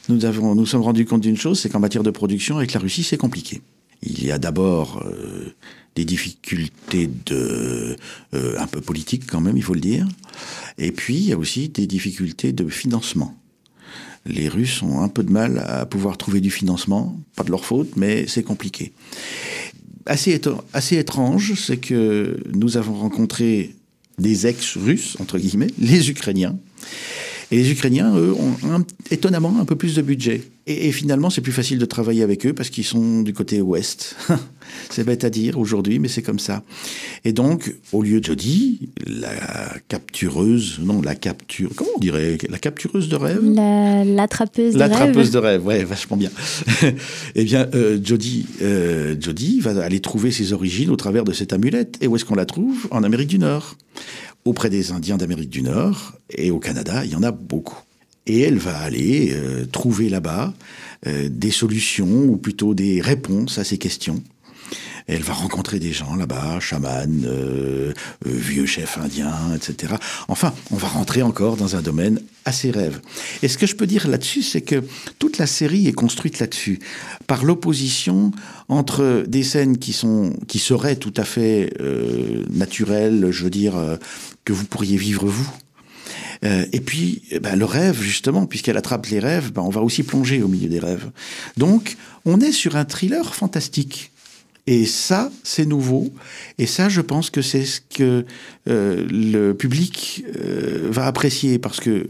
nous 0.09 0.25
avons, 0.25 0.55
nous 0.55 0.65
sommes 0.65 0.81
rendus 0.81 1.05
compte 1.05 1.21
d'une 1.21 1.37
chose, 1.37 1.59
c'est 1.59 1.69
qu'en 1.69 1.79
matière 1.79 2.03
de 2.03 2.11
production 2.11 2.57
avec 2.57 2.73
la 2.73 2.79
Russie, 2.79 3.03
c'est 3.03 3.17
compliqué. 3.17 3.61
Il 4.03 4.23
y 4.23 4.31
a 4.31 4.37
d'abord 4.37 5.03
euh, 5.05 5.53
des 5.95 6.05
difficultés 6.05 7.09
de 7.25 7.95
euh, 8.33 8.59
un 8.59 8.67
peu 8.67 8.81
politiques 8.81 9.25
quand 9.27 9.41
même, 9.41 9.57
il 9.57 9.63
faut 9.63 9.73
le 9.73 9.79
dire. 9.79 10.07
Et 10.77 10.91
puis 10.91 11.15
il 11.15 11.25
y 11.25 11.33
a 11.33 11.37
aussi 11.37 11.69
des 11.69 11.87
difficultés 11.87 12.51
de 12.51 12.67
financement. 12.67 13.35
Les 14.25 14.49
Russes 14.49 14.83
ont 14.83 15.01
un 15.01 15.07
peu 15.07 15.23
de 15.23 15.31
mal 15.31 15.63
à 15.65 15.85
pouvoir 15.85 16.17
trouver 16.17 16.41
du 16.41 16.51
financement, 16.51 17.17
pas 17.35 17.43
de 17.43 17.51
leur 17.51 17.63
faute, 17.63 17.95
mais 17.95 18.27
c'est 18.27 18.43
compliqué. 18.43 18.91
Assez, 20.05 20.39
assez 20.73 20.97
étrange, 20.97 21.53
c'est 21.55 21.77
que 21.77 22.37
nous 22.53 22.77
avons 22.77 22.93
rencontré 22.93 23.73
des 24.17 24.47
ex-russes, 24.47 25.17
entre 25.19 25.37
guillemets, 25.37 25.71
les 25.79 26.09
Ukrainiens. 26.09 26.57
Et 27.51 27.57
les 27.57 27.71
Ukrainiens, 27.71 28.13
eux, 28.15 28.33
ont 28.33 28.85
étonnamment 29.09 29.55
un 29.59 29.65
peu 29.65 29.75
plus 29.75 29.95
de 29.95 30.01
budget. 30.01 30.41
Et, 30.69 30.91
finalement, 30.91 31.29
c'est 31.29 31.39
plus 31.39 31.53
facile 31.53 31.79
de 31.79 31.85
travailler 31.85 32.23
avec 32.23 32.45
eux 32.45 32.51
parce 32.51 32.69
qu'ils 32.69 32.83
sont 32.83 33.21
du 33.21 33.33
côté 33.33 33.61
ouest. 33.61 34.17
c'est 34.89 35.05
bête 35.05 35.23
à 35.23 35.29
dire 35.29 35.57
aujourd'hui, 35.57 35.97
mais 35.97 36.09
c'est 36.09 36.21
comme 36.21 36.39
ça. 36.39 36.61
Et 37.23 37.31
donc, 37.31 37.73
au 37.93 38.03
lieu 38.03 38.19
de 38.19 38.25
Jodie, 38.25 38.89
la 39.05 39.29
captureuse, 39.87 40.79
non, 40.83 41.01
la 41.01 41.15
capture, 41.15 41.69
comment 41.73 41.91
on 41.95 41.99
dirait? 41.99 42.37
La 42.49 42.57
captureuse 42.57 43.07
de 43.07 43.15
rêve? 43.15 43.41
L'attrapeuse 43.41 44.73
de 44.73 44.79
rêve. 44.79 44.89
L'attrapeuse 44.89 45.31
de 45.31 45.37
rêve, 45.37 45.65
ouais, 45.65 45.85
vachement 45.85 46.17
bien. 46.17 46.31
eh 47.35 47.43
bien, 47.45 47.69
euh, 47.73 47.97
Jodie, 48.03 48.45
euh, 48.61 49.15
Jodie 49.17 49.61
va 49.61 49.81
aller 49.81 50.01
trouver 50.01 50.31
ses 50.31 50.51
origines 50.51 50.89
au 50.89 50.97
travers 50.97 51.23
de 51.23 51.31
cette 51.31 51.53
amulette. 51.53 51.97
Et 52.01 52.07
où 52.07 52.17
est-ce 52.17 52.25
qu'on 52.25 52.35
la 52.35 52.45
trouve? 52.45 52.87
En 52.91 53.03
Amérique 53.03 53.29
du 53.29 53.39
Nord. 53.39 53.77
Auprès 54.47 54.69
des 54.69 54.93
Indiens 54.93 55.17
d'Amérique 55.17 55.49
du 55.49 55.61
Nord 55.61 56.13
et 56.29 56.51
au 56.51 56.59
Canada, 56.59 57.03
il 57.03 57.11
y 57.11 57.15
en 57.17 57.23
a 57.23 57.31
beaucoup 57.31 57.81
et 58.27 58.39
elle 58.39 58.57
va 58.57 58.77
aller 58.77 59.33
euh, 59.33 59.65
trouver 59.65 60.07
là-bas 60.07 60.53
euh, 61.05 61.27
des 61.29 61.51
solutions 61.51 62.23
ou 62.23 62.37
plutôt 62.37 62.73
des 62.73 63.01
réponses 63.01 63.57
à 63.57 63.65
ces 63.65 63.77
questions. 63.77 64.23
Elle 65.07 65.21
va 65.21 65.33
rencontrer 65.33 65.79
des 65.79 65.91
gens 65.91 66.15
là-bas, 66.15 66.61
chamans, 66.61 67.23
euh, 67.25 67.93
vieux 68.25 68.65
chefs 68.65 68.97
indiens, 68.97 69.53
etc. 69.53 69.95
Enfin, 70.29 70.53
on 70.71 70.77
va 70.77 70.87
rentrer 70.87 71.23
encore 71.23 71.57
dans 71.57 71.75
un 71.75 71.81
domaine 71.81 72.21
assez 72.45 72.71
rêve. 72.71 73.01
Et 73.41 73.49
ce 73.49 73.57
que 73.57 73.65
je 73.65 73.75
peux 73.75 73.87
dire 73.87 74.07
là-dessus, 74.07 74.43
c'est 74.43 74.61
que 74.61 74.81
toute 75.19 75.37
la 75.37 75.47
série 75.47 75.87
est 75.87 75.93
construite 75.93 76.39
là-dessus, 76.39 76.79
par 77.25 77.43
l'opposition 77.45 78.31
entre 78.69 79.23
des 79.27 79.43
scènes 79.43 79.77
qui 79.77 79.93
sont, 79.93 80.33
qui 80.47 80.59
seraient 80.59 80.97
tout 80.97 81.13
à 81.15 81.23
fait 81.23 81.73
naturelles, 82.49 83.27
je 83.31 83.45
veux 83.45 83.49
dire, 83.49 83.75
que 84.47 84.53
vous 84.53 84.63
pourriez 84.63 84.95
vivre 84.95 85.27
vous, 85.27 85.51
euh, 86.45 86.65
et 86.71 86.79
puis, 86.79 87.23
eh 87.31 87.39
ben, 87.39 87.57
le 87.57 87.65
rêve, 87.65 87.99
justement, 88.01 88.45
puisqu'elle 88.45 88.77
attrape 88.77 89.07
les 89.07 89.19
rêves, 89.19 89.51
ben, 89.51 89.61
on 89.61 89.69
va 89.69 89.81
aussi 89.81 90.03
plonger 90.03 90.41
au 90.41 90.47
milieu 90.47 90.69
des 90.69 90.79
rêves. 90.79 91.09
Donc, 91.57 91.97
on 92.23 92.39
est 92.39 92.53
sur 92.53 92.77
un 92.77 92.85
thriller 92.85 93.35
fantastique. 93.35 94.11
Et 94.67 94.85
ça, 94.85 95.31
c'est 95.43 95.65
nouveau. 95.65 96.13
Et 96.57 96.65
ça, 96.65 96.87
je 96.87 97.01
pense 97.01 97.29
que 97.29 97.41
c'est 97.41 97.65
ce 97.65 97.81
que 97.81 98.25
euh, 98.69 99.05
le 99.09 99.51
public 99.51 100.23
euh, 100.37 100.87
va 100.91 101.07
apprécier 101.07 101.59
parce 101.59 101.81
que 101.81 102.09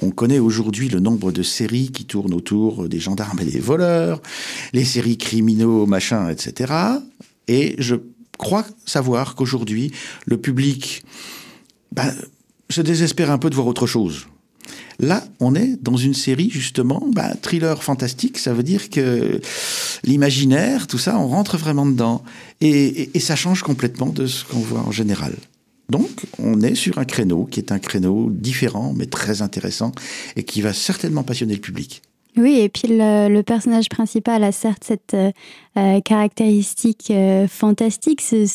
on 0.00 0.10
connaît 0.10 0.40
aujourd'hui 0.40 0.88
le 0.88 0.98
nombre 0.98 1.30
de 1.30 1.44
séries 1.44 1.92
qui 1.92 2.06
tournent 2.06 2.34
autour 2.34 2.88
des 2.88 2.98
gendarmes 2.98 3.38
et 3.40 3.44
des 3.44 3.60
voleurs, 3.60 4.22
les 4.72 4.84
séries 4.84 5.18
criminaux, 5.18 5.84
machin, 5.84 6.30
etc. 6.30 6.72
Et 7.46 7.76
je 7.78 7.96
crois 8.38 8.64
savoir 8.86 9.34
qu'aujourd'hui, 9.34 9.92
le 10.24 10.38
public 10.38 11.04
ben, 11.92 12.12
se 12.70 12.80
désespère 12.80 13.30
un 13.30 13.38
peu 13.38 13.50
de 13.50 13.54
voir 13.54 13.66
autre 13.66 13.86
chose. 13.86 14.26
Là, 14.98 15.24
on 15.40 15.54
est 15.54 15.82
dans 15.82 15.96
une 15.96 16.14
série, 16.14 16.50
justement, 16.50 17.02
bah, 17.12 17.34
thriller 17.40 17.82
fantastique, 17.82 18.38
ça 18.38 18.52
veut 18.52 18.62
dire 18.62 18.90
que 18.90 19.40
l'imaginaire, 20.04 20.86
tout 20.86 20.98
ça, 20.98 21.18
on 21.18 21.28
rentre 21.28 21.56
vraiment 21.56 21.86
dedans. 21.86 22.22
Et 22.60 23.10
ça 23.18 23.36
change 23.36 23.62
complètement 23.62 24.06
de 24.06 24.26
ce 24.26 24.44
qu'on 24.44 24.60
voit 24.60 24.80
en 24.80 24.92
général. 24.92 25.34
Donc, 25.88 26.26
on 26.38 26.62
est 26.62 26.74
sur 26.74 26.98
un 26.98 27.04
créneau 27.04 27.44
qui 27.44 27.60
est 27.60 27.72
un 27.72 27.78
créneau 27.78 28.30
différent, 28.30 28.94
mais 28.96 29.06
très 29.06 29.42
intéressant, 29.42 29.92
et 30.36 30.44
qui 30.44 30.62
va 30.62 30.72
certainement 30.72 31.22
passionner 31.22 31.54
le 31.54 31.60
public. 31.60 32.02
Oui, 32.36 32.60
et 32.60 32.68
puis 32.68 32.88
le, 32.88 33.42
personnage 33.42 33.88
principal 33.88 34.42
a 34.42 34.52
certes 34.52 34.84
cette 34.84 35.12
euh, 35.14 35.32
euh, 35.76 36.00
caractéristique 36.00 37.08
euh, 37.10 37.46
fantastique, 37.46 38.22
ce, 38.22 38.46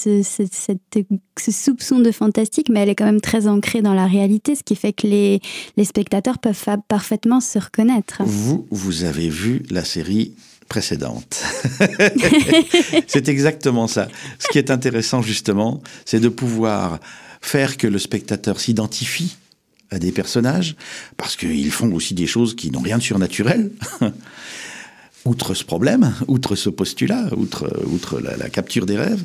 soupçon 1.37 1.99
de 1.99 2.11
fantastique, 2.11 2.69
mais 2.69 2.81
elle 2.81 2.89
est 2.89 2.95
quand 2.95 3.05
même 3.05 3.21
très 3.21 3.47
ancrée 3.47 3.83
dans 3.83 3.93
la 3.93 4.07
réalité, 4.07 4.55
ce 4.55 4.63
qui 4.63 4.75
fait 4.75 4.93
que 4.93 5.05
les, 5.05 5.41
les 5.77 5.85
spectateurs 5.85 6.39
peuvent 6.39 6.65
parfaitement 6.87 7.39
se 7.39 7.59
reconnaître. 7.59 8.23
Vous, 8.25 8.67
vous 8.71 9.03
avez 9.03 9.29
vu 9.29 9.61
la 9.69 9.85
série 9.85 10.33
précédente. 10.67 11.43
c'est 13.07 13.29
exactement 13.29 13.87
ça. 13.87 14.07
Ce 14.39 14.47
qui 14.47 14.57
est 14.57 14.71
intéressant 14.71 15.21
justement, 15.21 15.81
c'est 16.03 16.19
de 16.19 16.29
pouvoir 16.29 16.99
faire 17.41 17.77
que 17.77 17.87
le 17.87 17.99
spectateur 17.99 18.59
s'identifie 18.59 19.37
à 19.91 19.99
des 19.99 20.11
personnages, 20.11 20.75
parce 21.15 21.35
qu'ils 21.35 21.71
font 21.71 21.91
aussi 21.93 22.13
des 22.13 22.27
choses 22.27 22.55
qui 22.55 22.71
n'ont 22.71 22.81
rien 22.81 22.97
de 22.97 23.03
surnaturel. 23.03 23.71
outre 25.25 25.53
ce 25.53 25.63
problème, 25.63 26.13
outre 26.27 26.55
ce 26.55 26.69
postulat, 26.69 27.29
outre, 27.35 28.19
la, 28.21 28.49
capture 28.49 28.85
des 28.85 28.97
rêves. 28.97 29.23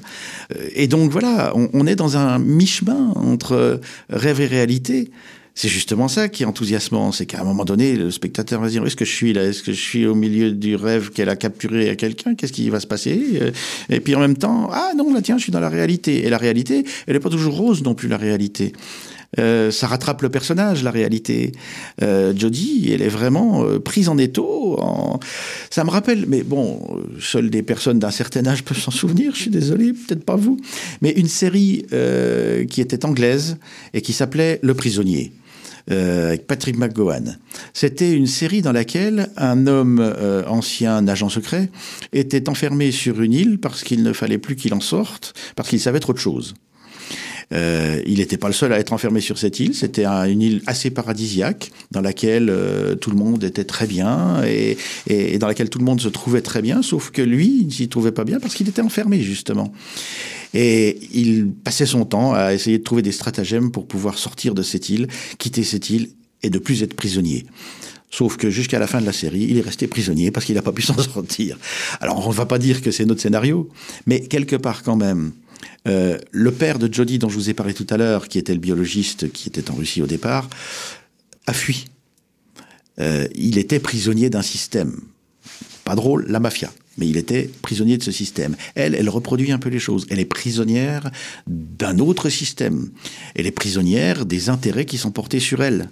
Et 0.75 0.89
donc 0.89 1.11
voilà, 1.11 1.53
on, 1.55 1.87
est 1.87 1.97
dans 1.97 2.17
un 2.17 2.39
mi-chemin 2.39 3.13
entre 3.15 3.81
rêve 4.11 4.41
et 4.41 4.47
réalité. 4.47 5.11
C'est 5.55 5.69
justement 5.69 6.09
ça 6.09 6.29
qui 6.29 6.45
est 6.45 6.47
enthousiasmant, 6.47 7.13
c'est 7.13 7.27
qu'à 7.27 7.43
un 7.43 7.45
moment 7.45 7.65
donné, 7.65 7.95
le 7.95 8.11
spectateur 8.11 8.61
va 8.61 8.69
se 8.69 8.73
dire, 8.73 8.87
est-ce 8.87 8.97
que 8.97 9.05
je 9.05 9.13
suis 9.13 9.35
là? 9.35 9.45
Est-ce 9.45 9.63
que 9.63 9.73
je 9.73 9.81
suis 9.81 10.07
au 10.07 10.15
milieu 10.15 10.51
du 10.51 10.77
rêve 10.77 11.11
qu'elle 11.11 11.29
a 11.29 11.37
capturé 11.37 11.91
à 11.91 11.95
quelqu'un? 11.95 12.35
Qu'est-ce 12.35 12.55
qui 12.55 12.71
va 12.71 12.81
se 12.81 12.87
passer? 12.87 13.53
Et 13.91 14.01
puis 14.01 14.15
en 14.15 14.21
même 14.21 14.37
temps, 14.37 14.71
ah 14.73 14.93
non, 14.97 15.13
là 15.13 15.21
tiens, 15.21 15.37
je 15.37 15.43
suis 15.43 15.53
dans 15.53 15.61
la 15.61 15.69
réalité. 15.69 16.25
Et 16.25 16.31
la 16.31 16.39
réalité, 16.39 16.85
elle 17.07 17.15
n'est 17.15 17.21
pas 17.21 17.29
toujours 17.29 17.55
rose 17.55 17.83
non 17.83 17.95
plus, 17.95 18.09
la 18.09 18.17
réalité. 18.17 18.73
Euh, 19.39 19.71
ça 19.71 19.87
rattrape 19.87 20.23
le 20.23 20.29
personnage, 20.29 20.83
la 20.83 20.91
réalité. 20.91 21.53
Euh, 22.03 22.35
Jodie, 22.37 22.91
elle 22.93 23.03
est 23.03 23.09
vraiment 23.09 23.65
euh, 23.65 23.79
prise 23.79 24.09
en 24.09 24.19
étau. 24.19 24.79
Ça 25.71 25.85
me 25.85 25.91
rappelle, 25.91 26.27
mais 26.29 26.43
bon, 26.43 27.03
seules 27.19 27.51
des 27.51 27.63
personnes 27.63 27.99
d'un 27.99 28.11
certain 28.11 28.47
âge 28.47 28.63
peuvent 28.65 28.79
s'en 28.79 28.91
souvenir, 28.91 29.35
je 29.35 29.43
suis 29.43 29.51
désolé, 29.51 29.93
peut-être 29.93 30.25
pas 30.25 30.37
vous, 30.37 30.59
mais 31.01 31.11
une 31.11 31.29
série 31.29 31.87
qui 32.69 32.81
était 32.81 33.05
anglaise 33.05 33.57
et 33.95 34.01
qui 34.03 34.13
s'appelait 34.13 34.59
Le 34.63 34.75
prisonnier. 34.75 35.33
avec 35.89 36.47
Patrick 36.47 36.77
McGowan. 36.77 37.39
C'était 37.73 38.13
une 38.13 38.27
série 38.27 38.63
dans 38.63 38.73
laquelle 38.73 39.29
un 39.37 39.67
homme 39.67 40.15
ancien 40.47 41.07
agent 41.09 41.29
secret 41.29 41.71
était 42.13 42.49
enfermé 42.49 42.93
sur 42.93 43.21
une 43.21 43.33
île 43.33 43.59
parce 43.59 43.83
qu'il 43.83 44.03
ne 44.03 44.13
fallait 44.13 44.39
plus 44.39 44.57
qu'il 44.57 44.75
en 44.75 44.81
sorte, 44.81 45.35
parce 45.57 45.69
qu'il 45.69 45.81
savait 45.81 46.01
trop 46.01 46.13
de 46.13 46.19
choses. 46.19 46.55
Euh, 47.53 48.01
il 48.07 48.19
n'était 48.19 48.37
pas 48.37 48.49
le 48.49 48.53
seul 48.55 48.73
à 48.73 48.79
être 48.79 48.93
enfermé 48.93 49.21
sur 49.21 49.39
cette 49.39 49.61
île. 49.61 49.75
C'était 49.75 50.07
une 50.07 50.43
île 50.43 50.63
assez 50.67 50.91
paradisiaque 50.91 51.71
dans 51.91 52.01
laquelle 52.01 52.49
euh, 52.51 52.95
tout 52.95 53.11
le 53.11 53.17
monde 53.17 53.45
était 53.45 53.65
très 53.65 53.87
bien 53.87 54.43
et, 54.45 54.77
dans 55.39 55.47
laquelle 55.47 55.69
tout 55.69 55.79
le 55.79 55.85
monde 55.85 56.01
se 56.01 56.09
trouvait 56.09 56.41
très 56.41 56.63
bien, 56.63 56.83
sauf 56.83 57.11
que 57.11 57.23
lui, 57.23 57.59
il 57.61 57.67
ne 57.67 57.73
s'y 57.73 57.89
trouvait 57.89 58.13
pas 58.13 58.25
bien 58.25 58.41
parce 58.41 58.55
qu'il 58.55 58.69
était 58.69 58.83
enfermé 58.83 59.21
justement. 59.21 59.73
Et 60.55 60.99
il 61.13 61.49
passait 61.51 61.87
son 61.87 62.05
temps 62.05 62.35
à 62.35 62.53
essayer 62.53 62.79
de 62.79 62.85
trouver 62.85 63.03
des 63.03 63.13
stratagèmes 63.13 63.71
pour 63.71 63.87
pouvoir 63.87 64.19
sortir 64.19 64.55
de 64.55 64.63
cette 64.63 64.89
île, 64.91 65.09
quitter 65.39 65.65
cette 65.65 65.89
île 65.91 66.11
et 66.43 66.51
de 66.51 66.59
plus 66.59 66.83
être 66.83 66.95
prisonnier. 66.95 67.47
Sauf 68.11 68.37
que 68.37 68.51
jusqu'à 68.51 68.79
la 68.79 68.87
fin 68.87 69.01
de 69.01 69.07
la 69.07 69.13
série, 69.13 69.47
il 69.49 69.57
est 69.57 69.63
resté 69.63 69.87
prisonnier 69.87 70.31
parce 70.31 70.45
qu'il 70.45 70.55
n'a 70.55 70.63
pas 70.63 70.73
pu 70.73 70.83
s'en 70.83 70.99
sortir. 70.99 71.59
Alors 72.01 72.27
on 72.27 72.31
ne 72.31 72.35
va 72.35 72.45
pas 72.45 72.59
dire 72.59 72.83
que 72.83 72.91
c'est 72.91 73.07
notre 73.07 73.23
scénario, 73.23 73.71
mais 74.07 74.21
quelque 74.21 74.57
part 74.57 74.83
quand 74.83 74.97
même, 74.97 75.33
euh, 75.89 76.19
le 76.31 76.53
père 76.53 76.79
de 76.79 76.93
Jody, 76.93 77.19
dont 77.19 77.29
je 77.29 77.35
vous 77.35 77.51
ai 77.51 77.55
parlé 77.55 77.75
tout 77.75 77.87
à 77.91 77.97
l'heure, 77.97 78.29
qui 78.29 78.39
était 78.39 78.55
le 78.55 78.61
biologiste 78.61 79.33
qui 79.33 79.49
était 79.49 79.71
en 79.71 79.75
Russie 79.75 80.03
au 80.03 80.07
départ, 80.07 80.49
a 81.47 81.53
fui. 81.53 81.87
Euh, 83.01 83.27
il 83.35 83.59
était 83.59 83.81
prisonnier 83.81 84.31
d'un 84.31 84.43
système. 84.43 85.01
Pas 85.85 85.95
drôle, 85.95 86.27
la 86.29 86.41
mafia. 86.41 86.71
Mais 86.99 87.09
il 87.09 87.17
était 87.17 87.51
prisonnier 87.63 87.97
de 87.97 88.03
ce 88.03 88.13
système. 88.13 88.55
Elle, 88.75 88.95
elle 88.95 89.09
reproduit 89.09 89.51
un 89.51 89.59
peu 89.59 89.71
les 89.71 89.79
choses. 89.79 90.07
Elle 90.11 90.21
est 90.21 90.27
prisonnière 90.27 91.11
d'un 91.47 91.99
autre 91.99 92.29
système. 92.29 92.91
Elle 93.35 93.47
est 93.47 93.51
prisonnière 93.51 94.27
des 94.27 94.51
intérêts 94.51 94.85
qui 94.85 94.99
sont 94.99 95.11
portés 95.11 95.41
sur 95.41 95.63
elle 95.63 95.89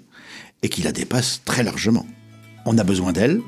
et 0.63 0.69
qui 0.69 0.83
la 0.83 0.93
dépassent 0.93 1.41
très 1.45 1.63
largement. 1.63 2.07
On 2.67 2.77
a 2.77 2.85
besoin 2.85 3.13
d'elle, 3.13 3.41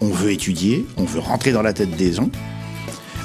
on 0.00 0.08
veut 0.08 0.32
étudier, 0.32 0.86
on 0.96 1.04
veut 1.04 1.20
rentrer 1.20 1.52
dans 1.52 1.62
la 1.62 1.74
tête 1.74 1.94
des 1.96 2.14
gens, 2.14 2.30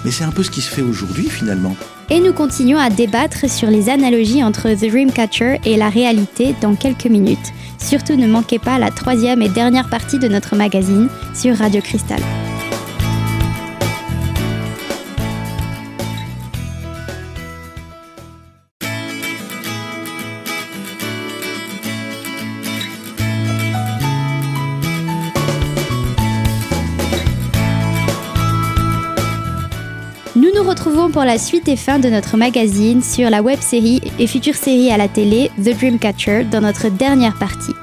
mais 0.03 0.11
c'est 0.11 0.23
un 0.23 0.31
peu 0.31 0.43
ce 0.43 0.51
qui 0.51 0.61
se 0.61 0.69
fait 0.69 0.81
aujourd'hui 0.81 1.29
finalement. 1.29 1.75
Et 2.09 2.19
nous 2.19 2.33
continuons 2.33 2.79
à 2.79 2.89
débattre 2.89 3.49
sur 3.49 3.69
les 3.69 3.89
analogies 3.89 4.43
entre 4.43 4.69
The 4.73 4.89
Dreamcatcher 4.89 5.61
et 5.65 5.77
la 5.77 5.89
réalité 5.89 6.55
dans 6.61 6.75
quelques 6.75 7.05
minutes. 7.05 7.53
Surtout 7.77 8.15
ne 8.15 8.27
manquez 8.27 8.59
pas 8.59 8.77
la 8.79 8.91
troisième 8.91 9.41
et 9.41 9.49
dernière 9.49 9.89
partie 9.89 10.19
de 10.19 10.27
notre 10.27 10.55
magazine 10.55 11.09
sur 11.33 11.57
Radio 11.57 11.81
Cristal. 11.81 12.21
Retrouvons 30.71 31.11
pour 31.11 31.25
la 31.25 31.37
suite 31.37 31.67
et 31.67 31.75
fin 31.75 31.99
de 31.99 32.07
notre 32.07 32.37
magazine 32.37 33.03
sur 33.03 33.29
la 33.29 33.41
web 33.41 33.59
série 33.59 33.99
et 34.19 34.25
future 34.25 34.55
série 34.55 34.89
à 34.89 34.95
la 34.95 35.09
télé 35.09 35.51
The 35.57 35.77
Dreamcatcher 35.77 36.45
dans 36.45 36.61
notre 36.61 36.87
dernière 36.87 37.37
partie. 37.37 37.73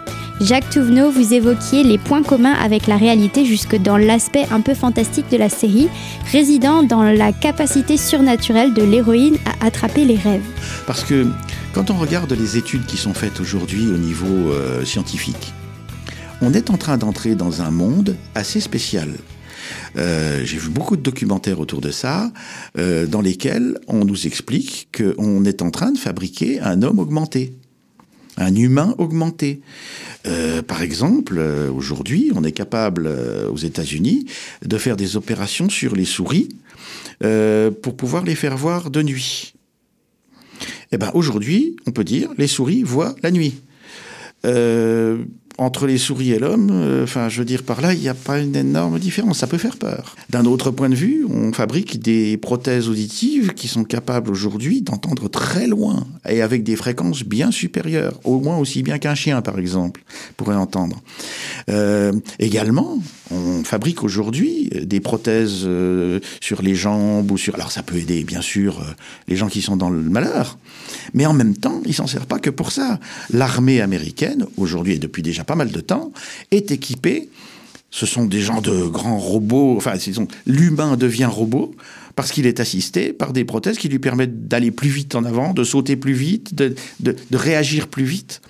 Jacques 0.40 0.70
Touvenot, 0.70 1.10
vous 1.10 1.34
évoquiez 1.34 1.84
les 1.84 1.98
points 1.98 2.22
communs 2.22 2.54
avec 2.54 2.86
la 2.86 2.96
réalité 2.96 3.44
jusque 3.44 3.76
dans 3.76 3.98
l'aspect 3.98 4.46
un 4.50 4.62
peu 4.62 4.72
fantastique 4.72 5.30
de 5.30 5.36
la 5.36 5.50
série, 5.50 5.90
résidant 6.32 6.82
dans 6.82 7.02
la 7.02 7.30
capacité 7.30 7.98
surnaturelle 7.98 8.72
de 8.72 8.82
l'héroïne 8.82 9.36
à 9.44 9.66
attraper 9.66 10.06
les 10.06 10.16
rêves. 10.16 10.46
Parce 10.86 11.04
que 11.04 11.26
quand 11.74 11.90
on 11.90 11.98
regarde 11.98 12.32
les 12.32 12.56
études 12.56 12.86
qui 12.86 12.96
sont 12.96 13.12
faites 13.12 13.38
aujourd'hui 13.38 13.86
au 13.88 13.98
niveau 13.98 14.50
euh, 14.50 14.86
scientifique, 14.86 15.52
on 16.40 16.54
est 16.54 16.70
en 16.70 16.78
train 16.78 16.96
d'entrer 16.96 17.34
dans 17.34 17.60
un 17.60 17.70
monde 17.70 18.16
assez 18.34 18.60
spécial. 18.60 19.10
Euh, 19.96 20.44
J'ai 20.44 20.58
vu 20.58 20.70
beaucoup 20.70 20.96
de 20.96 21.02
documentaires 21.02 21.60
autour 21.60 21.80
de 21.80 21.90
ça, 21.90 22.32
euh, 22.76 23.06
dans 23.06 23.20
lesquels 23.20 23.78
on 23.86 24.04
nous 24.04 24.26
explique 24.26 24.88
qu'on 24.96 25.44
est 25.44 25.62
en 25.62 25.70
train 25.70 25.90
de 25.90 25.98
fabriquer 25.98 26.60
un 26.60 26.82
homme 26.82 26.98
augmenté, 26.98 27.52
un 28.36 28.54
humain 28.54 28.94
augmenté. 28.98 29.60
Euh, 30.26 30.62
par 30.62 30.82
exemple, 30.82 31.38
aujourd'hui, 31.74 32.30
on 32.34 32.44
est 32.44 32.52
capable 32.52 33.10
aux 33.50 33.56
États-Unis 33.56 34.26
de 34.64 34.78
faire 34.78 34.96
des 34.96 35.16
opérations 35.16 35.68
sur 35.68 35.94
les 35.94 36.04
souris 36.04 36.48
pour 37.20 37.96
pouvoir 37.96 38.24
les 38.24 38.34
faire 38.34 38.56
voir 38.56 38.90
de 38.90 39.02
nuit. 39.02 39.54
Eh 40.92 40.98
ben 40.98 41.10
aujourd'hui, 41.14 41.76
on 41.86 41.90
peut 41.90 42.04
dire 42.04 42.30
les 42.38 42.46
souris 42.46 42.82
voient 42.82 43.14
la 43.22 43.30
nuit. 43.30 43.54
Entre 45.60 45.88
les 45.88 45.98
souris 45.98 46.30
et 46.30 46.38
l'homme, 46.38 46.70
euh, 46.70 47.28
je 47.28 47.38
veux 47.38 47.44
dire 47.44 47.64
par 47.64 47.80
là, 47.80 47.92
il 47.92 47.98
n'y 47.98 48.08
a 48.08 48.14
pas 48.14 48.38
une 48.38 48.54
énorme 48.54 49.00
différence. 49.00 49.38
Ça 49.38 49.48
peut 49.48 49.58
faire 49.58 49.76
peur. 49.76 50.14
D'un 50.30 50.44
autre 50.44 50.70
point 50.70 50.88
de 50.88 50.94
vue, 50.94 51.26
on 51.28 51.52
fabrique 51.52 52.00
des 52.00 52.36
prothèses 52.36 52.88
auditives 52.88 53.54
qui 53.54 53.66
sont 53.66 53.82
capables 53.82 54.30
aujourd'hui 54.30 54.82
d'entendre 54.82 55.28
très 55.28 55.66
loin 55.66 56.06
et 56.28 56.42
avec 56.42 56.62
des 56.62 56.76
fréquences 56.76 57.24
bien 57.24 57.50
supérieures, 57.50 58.20
au 58.22 58.38
moins 58.38 58.56
aussi 58.56 58.84
bien 58.84 58.98
qu'un 58.98 59.16
chien, 59.16 59.42
par 59.42 59.58
exemple, 59.58 60.04
pourrait 60.36 60.54
entendre. 60.54 61.02
Euh, 61.68 62.12
également, 62.38 62.96
on 63.32 63.64
fabrique 63.64 64.04
aujourd'hui 64.04 64.70
des 64.80 65.00
prothèses 65.00 65.62
euh, 65.64 66.20
sur 66.40 66.62
les 66.62 66.76
jambes 66.76 67.32
ou 67.32 67.36
sur. 67.36 67.56
Alors, 67.56 67.72
ça 67.72 67.82
peut 67.82 67.96
aider, 67.96 68.22
bien 68.22 68.42
sûr, 68.42 68.80
les 69.26 69.34
gens 69.34 69.48
qui 69.48 69.60
sont 69.60 69.76
dans 69.76 69.90
le 69.90 70.02
malheur. 70.02 70.56
Mais 71.14 71.26
en 71.26 71.32
même 71.32 71.56
temps, 71.56 71.80
il 71.84 71.94
s'en 71.94 72.06
sert 72.06 72.26
pas 72.26 72.38
que 72.38 72.50
pour 72.50 72.70
ça. 72.70 73.00
L'armée 73.32 73.80
américaine, 73.80 74.46
aujourd'hui 74.56 74.94
et 74.94 74.98
depuis 74.98 75.22
déjà 75.22 75.42
pas 75.48 75.56
mal 75.56 75.72
de 75.72 75.80
temps, 75.80 76.12
est 76.52 76.70
équipée. 76.70 77.28
Ce 77.90 78.06
sont 78.06 78.26
des 78.26 78.40
gens 78.40 78.60
de 78.60 78.86
grands 78.86 79.18
robots. 79.18 79.74
Enfin, 79.76 79.94
l'humain 80.46 80.96
devient 80.96 81.24
robot 81.24 81.74
parce 82.14 82.32
qu'il 82.32 82.46
est 82.46 82.60
assisté 82.60 83.12
par 83.12 83.32
des 83.32 83.44
prothèses 83.44 83.78
qui 83.78 83.88
lui 83.88 83.98
permettent 83.98 84.46
d'aller 84.46 84.70
plus 84.70 84.90
vite 84.90 85.14
en 85.14 85.24
avant, 85.24 85.54
de 85.54 85.64
sauter 85.64 85.96
plus 85.96 86.12
vite, 86.12 86.54
de, 86.54 86.74
de, 87.00 87.16
de 87.30 87.36
réagir 87.36 87.88
plus 87.88 88.04
vite. 88.04 88.42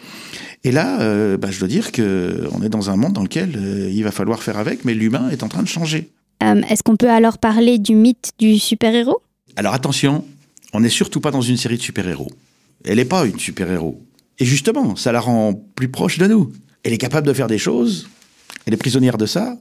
Et 0.65 0.73
là, 0.73 1.01
euh, 1.01 1.37
bah, 1.37 1.51
je 1.51 1.59
dois 1.61 1.69
dire 1.69 1.93
qu'on 1.93 2.63
est 2.63 2.69
dans 2.69 2.91
un 2.91 2.97
monde 2.97 3.13
dans 3.13 3.23
lequel 3.23 3.57
euh, 3.57 3.91
il 3.91 4.03
va 4.03 4.11
falloir 4.11 4.43
faire 4.43 4.59
avec, 4.59 4.85
mais 4.85 4.95
l'humain 4.95 5.29
est 5.31 5.43
en 5.43 5.49
train 5.49 5.63
de 5.63 5.69
changer. 5.69 6.11
Euh, 6.43 6.61
Est-ce 6.69 6.83
qu'on 6.83 6.97
peut 6.97 7.11
alors 7.11 7.39
parler 7.39 7.79
du 7.79 7.95
mythe 7.95 8.33
du 8.39 8.59
super-héros? 8.59 9.23
Alors 9.57 9.75
attention, 9.75 10.25
on 10.73 10.81
n'est 10.81 10.89
surtout 10.89 11.21
pas 11.21 11.31
dans 11.31 11.43
une 11.43 11.57
série 11.57 11.77
de 11.77 11.83
super-héros. 11.83 12.33
Elle 12.85 12.97
n'est 12.97 13.05
pas 13.05 13.25
une 13.25 13.39
super-héros. 13.39 14.01
Et 14.41 14.45
justement, 14.45 14.97
ça 14.97 15.13
la 15.13 15.21
rend 15.21 15.55
plus 15.75 15.89
proche 15.89 16.19
de 16.19 16.27
nous. 16.27 16.53
Elle 16.83 16.93
est 16.93 16.99
capable 16.99 17.27
de 17.27 17.33
faire 17.33 17.47
des 17.49 17.59
choses, 17.59 18.09
elle 18.67 18.75
est 18.75 18.79
prisonnière 18.79 19.19
de 19.19 19.27
ça, 19.27 19.57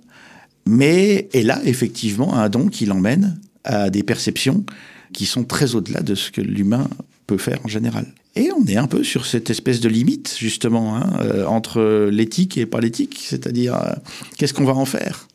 mais 0.65 1.29
elle 1.33 1.49
a 1.51 1.63
effectivement 1.63 2.35
un 2.35 2.49
don 2.49 2.67
qui 2.67 2.85
l'emmène 2.85 3.39
à 3.63 3.89
des 3.89 4.03
perceptions 4.03 4.65
qui 5.13 5.25
sont 5.25 5.43
très 5.43 5.75
au-delà 5.75 6.01
de 6.01 6.15
ce 6.15 6.31
que 6.31 6.41
l'humain 6.41 6.89
peut 7.25 7.37
faire 7.37 7.59
en 7.63 7.67
général. 7.67 8.05
Et 8.35 8.51
on 8.51 8.65
est 8.65 8.77
un 8.77 8.87
peu 8.87 9.03
sur 9.03 9.25
cette 9.25 9.49
espèce 9.49 9.79
de 9.79 9.89
limite, 9.89 10.35
justement, 10.37 10.95
hein, 10.95 11.17
euh, 11.21 11.45
entre 11.45 12.09
l'éthique 12.11 12.57
et 12.57 12.65
pas 12.65 12.79
l'éthique, 12.79 13.25
c'est-à-dire 13.27 13.75
euh, 13.75 13.93
qu'est-ce 14.37 14.53
qu'on 14.53 14.65
va 14.65 14.75
en 14.75 14.85
faire? 14.85 15.27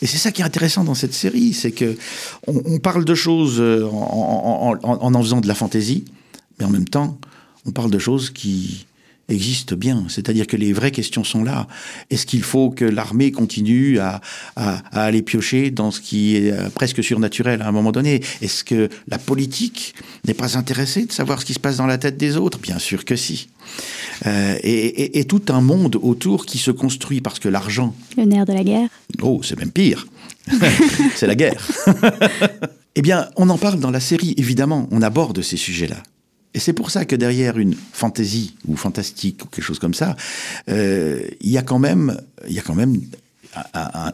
Et 0.00 0.06
c'est 0.06 0.18
ça 0.18 0.32
qui 0.32 0.42
est 0.42 0.44
intéressant 0.44 0.82
dans 0.82 0.94
cette 0.94 1.14
série, 1.14 1.52
c'est 1.52 1.70
que 1.70 1.96
on, 2.48 2.78
parle 2.80 3.04
de 3.04 3.14
choses 3.14 3.60
euh, 3.60 3.86
en 3.86 4.76
en 4.82 5.22
faisant 5.22 5.40
de 5.40 5.46
la 5.46 5.54
fantaisie, 5.54 6.04
mais 6.58 6.64
en 6.64 6.70
même 6.70 6.88
temps, 6.88 7.20
on 7.64 7.70
parle 7.70 7.90
de 7.90 8.00
choses 8.00 8.30
qui 8.30 8.86
existent 9.28 9.76
bien. 9.76 10.04
C'est-à-dire 10.08 10.46
que 10.46 10.56
les 10.56 10.72
vraies 10.72 10.90
questions 10.90 11.24
sont 11.24 11.44
là. 11.44 11.66
Est-ce 12.10 12.26
qu'il 12.26 12.42
faut 12.42 12.70
que 12.70 12.84
l'armée 12.84 13.32
continue 13.32 13.98
à, 13.98 14.20
à, 14.56 14.82
à, 14.92 15.04
aller 15.04 15.22
piocher 15.22 15.70
dans 15.70 15.90
ce 15.90 16.00
qui 16.00 16.36
est 16.36 16.70
presque 16.74 17.02
surnaturel 17.02 17.62
à 17.62 17.68
un 17.68 17.72
moment 17.72 17.92
donné? 17.92 18.20
Est-ce 18.40 18.64
que 18.64 18.88
la 19.08 19.18
politique 19.18 19.94
n'est 20.26 20.34
pas 20.34 20.56
intéressée 20.58 21.06
de 21.06 21.12
savoir 21.12 21.40
ce 21.40 21.46
qui 21.46 21.54
se 21.54 21.60
passe 21.60 21.76
dans 21.76 21.86
la 21.86 21.98
tête 21.98 22.16
des 22.16 22.36
autres? 22.36 22.58
Bien 22.58 22.78
sûr 22.78 23.04
que 23.04 23.16
si. 23.16 23.48
Euh, 24.26 24.56
et, 24.62 24.86
et, 24.86 25.18
et, 25.20 25.24
tout 25.24 25.42
un 25.48 25.60
monde 25.60 25.96
autour 26.00 26.46
qui 26.46 26.58
se 26.58 26.70
construit 26.70 27.20
parce 27.20 27.38
que 27.38 27.48
l'argent. 27.48 27.94
Le 28.16 28.24
nerf 28.24 28.44
de 28.44 28.52
la 28.52 28.64
guerre. 28.64 28.88
Oh, 29.20 29.40
c'est 29.42 29.58
même 29.58 29.70
pire. 29.70 30.06
c'est 31.16 31.26
la 31.26 31.34
guerre. 31.34 31.66
eh 32.94 33.02
bien, 33.02 33.28
on 33.36 33.48
en 33.48 33.58
parle 33.58 33.80
dans 33.80 33.90
la 33.90 34.00
série, 34.00 34.34
évidemment. 34.36 34.88
On 34.90 35.02
aborde 35.02 35.42
ces 35.42 35.56
sujets-là. 35.56 36.02
Et 36.54 36.58
c'est 36.58 36.72
pour 36.72 36.90
ça 36.90 37.04
que 37.04 37.16
derrière 37.16 37.58
une 37.58 37.74
fantaisie 37.74 38.56
ou 38.66 38.76
fantastique 38.76 39.44
ou 39.44 39.48
quelque 39.48 39.64
chose 39.64 39.78
comme 39.78 39.94
ça, 39.94 40.16
euh, 40.68 41.20
il 41.40 41.50
y 41.50 41.58
a 41.58 41.62
quand 41.62 41.78
même, 41.78 42.20
y 42.48 42.58
a 42.58 42.62
quand 42.62 42.74
même 42.74 43.00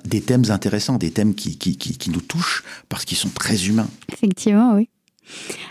des 0.04 0.20
thèmes 0.20 0.44
intéressants, 0.50 0.98
des 0.98 1.10
thèmes 1.10 1.34
qui, 1.34 1.58
qui, 1.58 1.76
qui, 1.76 1.96
qui 1.96 2.10
nous 2.10 2.20
touchent 2.20 2.64
parce 2.88 3.04
qu'ils 3.04 3.18
sont 3.18 3.28
très 3.28 3.66
humains. 3.66 3.88
Effectivement, 4.12 4.74
oui. 4.74 4.88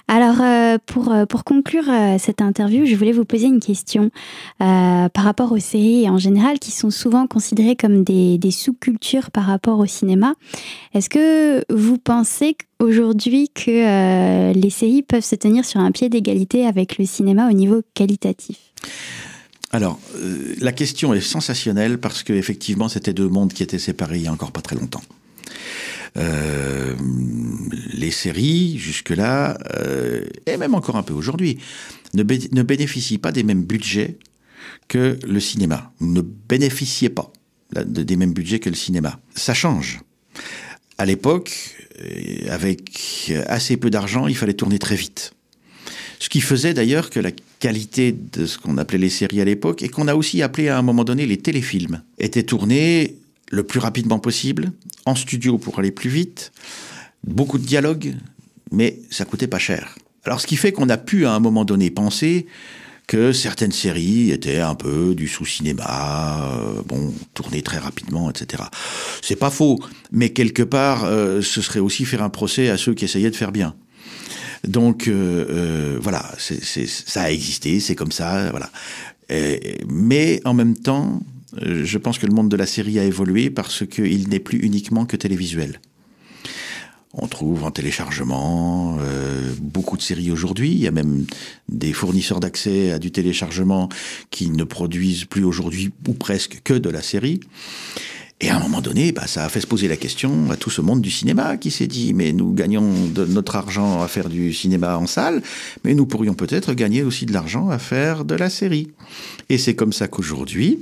Alors, 0.08 0.42
euh, 0.42 0.78
pour, 0.86 1.14
pour 1.28 1.44
conclure 1.44 1.90
euh, 1.90 2.18
cette 2.18 2.42
interview, 2.42 2.86
je 2.86 2.96
voulais 2.96 3.12
vous 3.12 3.26
poser 3.26 3.48
une 3.48 3.60
question 3.60 4.10
euh, 4.62 5.10
par 5.10 5.24
rapport 5.24 5.52
aux 5.52 5.60
séries 5.60 6.10
en 6.10 6.18
général 6.18 6.60
qui 6.60 6.72
sont 6.72 6.90
souvent 6.90 7.28
considérées 7.28 7.76
comme 7.76 8.04
des, 8.04 8.38
des 8.38 8.52
sous-cultures 8.52 9.32
par 9.32 9.46
rapport 9.46 9.80
au 9.80 9.86
cinéma. 9.86 10.36
Est-ce 10.94 11.10
que 11.10 11.64
vous 11.74 11.98
pensez 11.98 12.56
aujourd'hui 12.80 13.50
que 13.50 13.72
euh, 13.72 14.54
les 14.54 14.70
séries 14.70 15.04
peuvent 15.04 15.26
se 15.26 15.36
tenir 15.36 15.66
sur 15.66 15.80
un 15.80 15.92
pied 15.92 16.10
d'égalité 16.10 16.66
avec 16.66 16.98
le 16.98 17.06
cinéma 17.06 17.50
au 17.50 17.54
niveau 17.54 17.82
qualitatif? 17.94 18.58
Alors, 19.72 20.00
euh, 20.16 20.56
la 20.62 20.72
question 20.72 21.14
est 21.14 21.22
sensationnelle 21.22 21.98
parce 22.00 22.24
que 22.24 22.34
effectivement, 22.34 22.88
c'était 22.88 23.14
deux 23.14 23.28
mondes 23.28 23.52
qui 23.52 23.64
étaient 23.64 23.80
séparés 23.80 24.18
il 24.18 24.24
y 24.24 24.28
a 24.28 24.32
encore 24.32 24.52
pas 24.52 24.62
très 24.62 24.76
longtemps. 24.76 25.02
Euh, 26.18 26.96
les 27.94 28.12
séries, 28.12 28.78
jusque-là, 28.78 29.58
euh, 29.76 30.24
et 30.46 30.58
même 30.58 30.76
encore 30.76 30.96
un 30.96 31.04
peu 31.04 31.14
aujourd'hui, 31.14 31.58
ne, 32.14 32.24
ne, 32.24 32.64
bénéficient 32.64 33.18
pas 33.18 33.32
des 33.32 33.44
mêmes 33.44 33.64
budgets 33.64 34.18
que 34.88 35.20
le 35.28 35.40
cinéma. 35.40 35.92
Ne 36.00 36.22
bénéficiaient 36.22 37.10
pas 37.10 37.32
des 37.86 38.16
mêmes 38.16 38.34
budgets 38.34 38.60
que 38.60 38.70
le 38.70 38.76
cinéma. 38.76 39.20
Ça 39.36 39.54
change. 39.54 40.00
À 40.98 41.06
l'époque, 41.06 41.76
euh, 42.02 42.50
avec 42.50 43.32
assez 43.48 43.78
peu 43.78 43.90
d'argent, 43.90 44.28
il 44.28 44.36
fallait 44.36 44.54
tourner 44.54 44.80
très 44.80 44.96
vite. 44.96 45.34
Ce 46.20 46.30
qui 46.30 46.42
faisait 46.42 46.74
d'ailleurs 46.74 47.10
que 47.10 47.20
la 47.20 47.32
qualité 47.60 48.12
de 48.12 48.46
ce 48.46 48.58
qu'on 48.58 48.78
appelait 48.78 48.98
les 48.98 49.10
séries 49.10 49.42
à 49.42 49.46
l'époque, 49.46 49.84
et 49.84 49.90
qu'on 49.90 50.08
a 50.08 50.16
aussi 50.16 50.42
appelé 50.42 50.70
à 50.70 50.78
un 50.78 50.82
moment 50.82 51.04
donné 51.04 51.26
les 51.26 51.38
téléfilms, 51.38 52.02
était 52.18 52.44
tournée 52.44 53.18
le 53.52 53.64
plus 53.64 53.80
rapidement 53.80 54.20
possible, 54.20 54.72
en 55.08 55.16
studio 55.16 55.58
pour 55.58 55.80
aller 55.80 55.92
plus 55.92 56.10
vite, 56.10 56.52
beaucoup 57.26 57.58
de 57.58 57.66
dialogues, 57.66 58.16
mais 58.72 59.00
ça 59.10 59.26
coûtait 59.26 59.48
pas 59.48 59.60
cher. 59.60 59.96
Alors 60.26 60.42
ce 60.42 60.48
qui 60.48 60.58
fait 60.58 60.72
qu'on 60.72 60.90
a 60.90 60.98
pu 60.98 61.26
à 61.26 61.32
un 61.32 61.40
moment 61.40 61.66
donné 61.66 61.90
penser 61.90 62.48
que 63.08 63.32
certaines 63.32 63.72
séries 63.72 64.32
étaient 64.32 64.60
un 64.60 64.76
peu 64.76 65.16
du 65.16 65.30
sous-cinéma, 65.30 66.52
euh, 66.52 66.82
bon, 66.86 67.14
tournées 67.34 67.62
très 67.62 67.78
rapidement, 67.78 68.30
etc. 68.30 68.64
C'est 69.22 69.38
pas 69.38 69.50
faux, 69.50 69.80
mais 70.12 70.32
quelque 70.32 70.64
part, 70.64 71.06
euh, 71.06 71.42
ce 71.42 71.62
serait 71.62 71.80
aussi 71.80 72.04
faire 72.04 72.22
un 72.22 72.30
procès 72.30 72.70
à 72.70 72.78
ceux 72.78 72.94
qui 72.94 73.06
essayaient 73.06 73.32
de 73.32 73.36
faire 73.36 73.54
bien. 73.54 73.76
Donc 74.68 75.08
euh, 75.08 75.98
voilà, 76.02 76.26
ça 76.38 77.22
a 77.22 77.32
existé, 77.32 77.80
c'est 77.80 77.96
comme 77.96 78.12
ça, 78.12 78.50
voilà. 78.50 78.70
Mais 79.88 80.42
en 80.44 80.54
même 80.54 80.76
temps, 80.76 81.22
je 81.62 81.98
pense 81.98 82.18
que 82.18 82.26
le 82.26 82.34
monde 82.34 82.50
de 82.50 82.58
la 82.58 82.66
série 82.66 83.00
a 83.00 83.04
évolué 83.04 83.50
parce 83.50 83.86
qu'il 83.86 84.30
n'est 84.30 84.40
plus 84.40 84.60
uniquement 84.60 85.06
que 85.06 85.16
télévisuel. 85.16 85.80
On 87.14 87.28
trouve 87.28 87.64
en 87.64 87.72
téléchargement 87.72 88.98
euh, 89.00 89.54
beaucoup 89.60 89.98
de 89.98 90.02
séries 90.02 90.30
aujourd'hui. 90.30 90.72
Il 90.72 90.80
y 90.80 90.88
a 90.88 90.92
même 90.92 91.26
des 91.68 91.94
fournisseurs 91.94 92.40
d'accès 92.40 92.92
à 92.92 93.00
du 93.00 93.12
téléchargement 93.12 93.90
qui 94.30 94.50
ne 94.52 94.64
produisent 94.64 95.26
plus 95.26 95.44
aujourd'hui 95.44 95.92
ou 96.08 96.14
presque 96.14 96.62
que 96.64 96.74
de 96.74 96.90
la 96.90 97.02
série. 97.02 97.40
Et 98.40 98.50
à 98.50 98.58
un 98.58 98.60
moment 98.60 98.82
donné, 98.82 99.14
bah, 99.14 99.26
ça 99.26 99.46
a 99.46 99.50
fait 99.50 99.62
se 99.62 99.66
poser 99.66 99.88
la 99.88 99.98
question 99.98 100.52
à 100.52 100.58
tout 100.58 100.70
ce 100.70 100.82
monde 100.82 101.02
du 101.02 101.10
cinéma 101.10 101.58
qui 101.58 101.72
s'est 101.72 101.88
dit 101.88 102.14
mais 102.14 102.34
nous 102.34 102.54
gagnons 102.54 102.94
notre 103.16 103.56
argent 103.56 104.04
à 104.04 104.08
faire 104.08 104.30
du 104.30 104.54
cinéma 104.54 104.98
en 104.98 105.08
salle, 105.08 105.42
mais 105.84 105.96
nous 105.96 106.06
pourrions 106.06 106.36
peut-être 106.36 106.74
gagner 106.74 107.02
aussi 107.02 107.26
de 107.26 107.34
l'argent 107.34 107.70
à 107.70 107.80
faire 107.80 108.26
de 108.26 108.36
la 108.36 108.52
série. 108.52 108.92
Et 109.50 109.58
c'est 109.58 109.76
comme 109.76 109.94
ça 109.94 110.08
qu'aujourd'hui, 110.08 110.82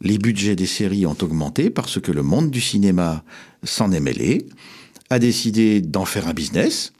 les 0.00 0.18
budgets 0.18 0.56
des 0.56 0.66
séries 0.66 1.06
ont 1.06 1.16
augmenté 1.20 1.70
parce 1.70 2.00
que 2.00 2.12
le 2.12 2.22
monde 2.22 2.50
du 2.50 2.60
cinéma 2.60 3.24
s'en 3.62 3.92
est 3.92 4.00
mêlé, 4.00 4.46
a 5.10 5.18
décidé 5.18 5.80
d'en 5.80 6.04
faire 6.04 6.28
un 6.28 6.34
business. 6.34 6.92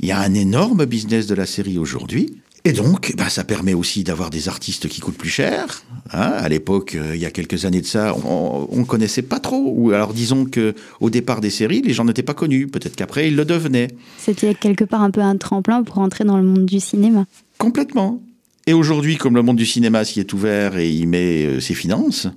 Il 0.00 0.08
y 0.08 0.12
a 0.12 0.18
un 0.18 0.34
énorme 0.34 0.84
business 0.86 1.26
de 1.26 1.34
la 1.34 1.46
série 1.46 1.78
aujourd'hui. 1.78 2.40
Et 2.64 2.72
donc, 2.72 3.14
bah, 3.16 3.30
ça 3.30 3.44
permet 3.44 3.72
aussi 3.72 4.04
d'avoir 4.04 4.28
des 4.28 4.48
artistes 4.48 4.86
qui 4.88 5.00
coûtent 5.00 5.16
plus 5.16 5.30
cher. 5.30 5.82
Hein, 6.12 6.32
à 6.36 6.48
l'époque, 6.48 6.94
euh, 6.94 7.16
il 7.16 7.20
y 7.20 7.24
a 7.24 7.30
quelques 7.30 7.64
années 7.64 7.80
de 7.80 7.86
ça, 7.86 8.14
on 8.24 8.68
ne 8.76 8.84
connaissait 8.84 9.22
pas 9.22 9.40
trop. 9.40 9.72
Ou 9.74 9.92
alors, 9.92 10.12
disons 10.12 10.44
que 10.44 10.74
au 11.00 11.08
départ 11.08 11.40
des 11.40 11.48
séries, 11.48 11.80
les 11.80 11.94
gens 11.94 12.04
n'étaient 12.04 12.22
pas 12.22 12.34
connus. 12.34 12.66
Peut-être 12.66 12.96
qu'après, 12.96 13.28
ils 13.28 13.36
le 13.36 13.46
devenaient. 13.46 13.88
C'était 14.18 14.54
quelque 14.54 14.84
part 14.84 15.00
un 15.00 15.10
peu 15.10 15.22
un 15.22 15.36
tremplin 15.36 15.82
pour 15.82 15.98
entrer 15.98 16.24
dans 16.24 16.36
le 16.36 16.42
monde 16.42 16.66
du 16.66 16.80
cinéma. 16.80 17.24
Complètement. 17.56 18.20
Et 18.66 18.72
aujourd'hui, 18.72 19.16
comme 19.16 19.34
le 19.34 19.42
monde 19.42 19.56
du 19.56 19.66
cinéma 19.66 20.04
s'y 20.04 20.20
est 20.20 20.32
ouvert 20.32 20.76
et 20.78 20.90
y 20.90 21.06
met 21.06 21.44
euh, 21.44 21.60
ses 21.60 21.74
finances, 21.74 22.28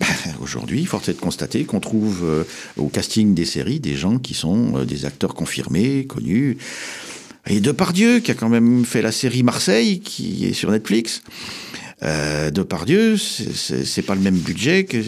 ben, 0.00 0.06
Aujourd'hui, 0.40 0.84
force 0.84 1.08
est 1.08 1.14
de 1.14 1.20
constater 1.20 1.64
qu'on 1.64 1.80
trouve 1.80 2.20
euh, 2.24 2.44
au 2.76 2.88
casting 2.88 3.34
des 3.34 3.44
séries 3.44 3.80
des 3.80 3.96
gens 3.96 4.18
qui 4.18 4.34
sont 4.34 4.76
euh, 4.76 4.84
des 4.84 5.04
acteurs 5.04 5.34
confirmés, 5.34 6.06
connus. 6.06 6.58
Et 7.46 7.60
Depardieu, 7.60 8.20
qui 8.20 8.30
a 8.30 8.34
quand 8.34 8.48
même 8.48 8.84
fait 8.84 9.02
la 9.02 9.12
série 9.12 9.42
Marseille, 9.42 10.00
qui 10.00 10.46
est 10.46 10.52
sur 10.52 10.70
Netflix. 10.70 11.22
Euh, 12.04 12.50
Depardieu, 12.52 13.16
c'est 13.16 14.02
pas 14.02 14.14
le 14.14 14.20
même 14.20 14.36
budget 14.36 14.84
que, 14.84 15.02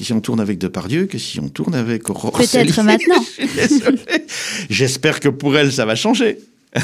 si 0.00 0.12
on 0.14 0.20
tourne 0.20 0.40
avec 0.40 0.56
Depardieu 0.56 1.04
que 1.04 1.18
si 1.18 1.38
on 1.38 1.48
tourne 1.48 1.74
avec 1.74 2.08
Aurore 2.08 2.32
Peut-être 2.32 2.82
maintenant. 2.82 3.22
J'espère 4.70 5.20
que 5.20 5.28
pour 5.28 5.58
elle, 5.58 5.70
ça 5.70 5.84
va 5.84 5.96
changer. 5.96 6.38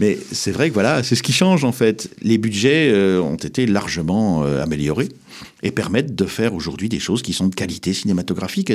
Mais 0.00 0.18
c'est 0.32 0.52
vrai 0.52 0.68
que 0.68 0.74
voilà, 0.74 1.02
c'est 1.02 1.14
ce 1.14 1.22
qui 1.22 1.32
change 1.32 1.64
en 1.64 1.72
fait. 1.72 2.10
Les 2.22 2.38
budgets 2.38 2.90
euh, 2.92 3.20
ont 3.20 3.36
été 3.36 3.66
largement 3.66 4.44
euh, 4.44 4.62
améliorés 4.62 5.08
et 5.62 5.70
permettent 5.70 6.14
de 6.14 6.26
faire 6.26 6.54
aujourd'hui 6.54 6.88
des 6.88 7.00
choses 7.00 7.22
qui 7.22 7.32
sont 7.32 7.48
de 7.48 7.54
qualité 7.54 7.92
cinématographique. 7.92 8.72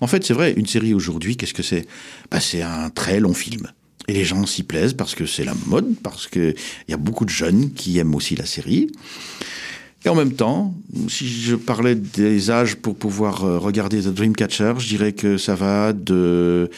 En 0.00 0.06
fait, 0.06 0.24
c'est 0.24 0.34
vrai, 0.34 0.54
une 0.56 0.66
série 0.66 0.94
aujourd'hui, 0.94 1.36
qu'est-ce 1.36 1.54
que 1.54 1.62
c'est? 1.62 1.86
Bah, 2.30 2.40
C'est 2.40 2.62
un 2.62 2.90
très 2.90 3.20
long 3.20 3.34
film. 3.34 3.68
Et 4.08 4.12
les 4.12 4.24
gens 4.24 4.46
s'y 4.46 4.62
plaisent 4.62 4.94
parce 4.94 5.14
que 5.14 5.26
c'est 5.26 5.44
la 5.44 5.54
mode, 5.66 5.94
parce 6.02 6.26
qu'il 6.26 6.54
y 6.88 6.92
a 6.92 6.96
beaucoup 6.96 7.24
de 7.24 7.30
jeunes 7.30 7.72
qui 7.72 7.98
aiment 7.98 8.14
aussi 8.14 8.34
la 8.34 8.46
série. 8.46 8.90
Et 10.04 10.08
en 10.08 10.14
même 10.14 10.32
temps, 10.32 10.74
si 11.08 11.28
je 11.28 11.54
parlais 11.54 11.94
des 11.94 12.50
âges 12.50 12.76
pour 12.76 12.96
pouvoir 12.96 13.44
euh, 13.44 13.58
regarder 13.58 14.00
The 14.00 14.08
Dreamcatcher, 14.08 14.74
je 14.78 14.88
dirais 14.88 15.12
que 15.12 15.36
ça 15.36 15.54
va 15.54 15.92
de 15.92 16.70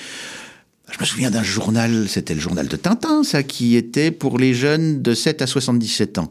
je 0.92 1.00
me 1.00 1.04
souviens 1.04 1.30
d'un 1.30 1.42
journal, 1.42 2.06
c'était 2.08 2.34
le 2.34 2.40
journal 2.40 2.68
de 2.68 2.76
Tintin, 2.76 3.24
ça, 3.24 3.42
qui 3.42 3.76
était 3.76 4.10
pour 4.10 4.38
les 4.38 4.52
jeunes 4.52 5.00
de 5.00 5.14
7 5.14 5.42
à 5.42 5.46
77 5.46 6.18
ans. 6.18 6.30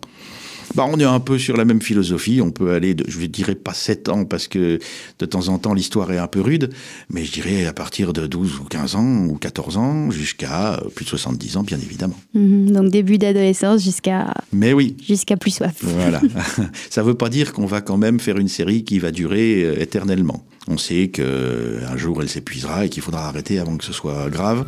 Bah, 0.76 0.86
on 0.88 1.00
est 1.00 1.04
un 1.06 1.20
peu 1.20 1.38
sur 1.38 1.58
la 1.58 1.66
même 1.66 1.82
philosophie. 1.82 2.42
On 2.42 2.52
peut 2.52 2.74
aller, 2.74 2.94
de, 2.94 3.06
je 3.08 3.20
ne 3.20 3.26
dirais 3.28 3.56
pas 3.56 3.74
7 3.74 4.10
ans 4.10 4.26
parce 4.26 4.48
que 4.48 4.80
de 5.20 5.26
temps 5.26 5.50
en 5.50 5.58
temps 5.58 5.74
l'histoire 5.74 6.12
est 6.12 6.18
un 6.18 6.28
peu 6.28 6.42
rude, 6.42 6.70
mais 7.10 7.26
je 7.26 7.32
dirais 7.32 7.66
à 7.66 7.74
partir 7.74 8.14
de 8.14 8.28
12 8.28 8.60
ou 8.60 8.64
15 8.66 8.96
ans 8.96 9.26
ou 9.26 9.36
14 9.36 9.78
ans 9.78 10.12
jusqu'à 10.12 10.76
euh, 10.76 10.90
plus 10.94 11.06
de 11.06 11.10
70 11.10 11.58
ans, 11.58 11.64
bien 11.64 11.78
évidemment. 11.78 12.18
Mhm, 12.34 12.72
donc 12.72 12.92
début 12.92 13.18
d'adolescence 13.18 13.84
jusqu'à. 13.84 14.34
Mais 14.54 14.74
oui. 14.74 14.96
Jusqu'à 15.06 15.38
plus 15.38 15.52
soif. 15.52 15.76
Voilà. 15.82 16.22
Ça 16.90 17.02
ne 17.02 17.08
veut 17.08 17.16
pas 17.16 17.30
dire 17.30 17.54
qu'on 17.54 17.66
va 17.66 17.82
quand 17.82 17.98
même 17.98 18.20
faire 18.20 18.38
une 18.38 18.48
série 18.48 18.84
qui 18.84 19.00
va 19.00 19.12
durer 19.12 19.64
euh, 19.64 19.82
éternellement. 19.82 20.46
On 20.68 20.78
sait 20.78 21.08
qu'un 21.08 21.98
jour 21.98 22.22
elle 22.22 22.30
s'épuisera 22.30 22.86
et 22.86 22.90
qu'il 22.90 23.02
faudra 23.02 23.28
arrêter 23.28 23.58
avant 23.60 23.78
que 23.78 23.84
ce 23.84 23.94
soit 23.94 24.30
grave. 24.30 24.66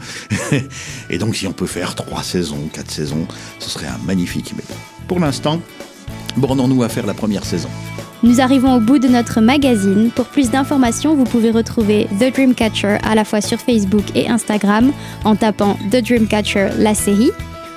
et 1.10 1.18
donc 1.20 1.36
si 1.36 1.46
on 1.46 1.54
peut 1.54 1.68
faire 1.68 1.94
trois 1.94 2.24
saisons, 2.24 2.68
quatre 2.74 2.90
saisons, 2.90 3.28
ce 3.60 3.70
serait 3.70 3.88
un 3.88 4.00
magnifique. 4.06 4.54
Mais 4.58 4.64
pour 5.08 5.20
l'instant, 5.20 5.62
bornons-nous 6.38 6.84
à 6.84 6.90
faire 6.90 7.06
la 7.06 7.14
première 7.14 7.46
saison. 7.46 7.70
Nous 8.24 8.40
arrivons 8.40 8.76
au 8.76 8.80
bout 8.80 9.00
de 9.00 9.10
notre 9.10 9.42
magazine. 9.42 10.10
Pour 10.16 10.26
plus 10.26 10.50
d'informations, 10.50 11.14
vous 11.14 11.26
pouvez 11.26 11.52
retrouver 11.52 12.08
The 12.20 12.34
Dreamcatcher 12.34 12.98
à 13.04 13.16
la 13.16 13.26
fois 13.26 13.42
sur 13.42 13.60
Facebook 13.60 14.06
et 14.16 14.30
Instagram 14.30 14.94
en 15.26 15.36
tapant 15.36 15.78
The 15.92 15.98
Dreamcatcher 15.98 16.70
la 16.78 16.96
série. 16.96 17.32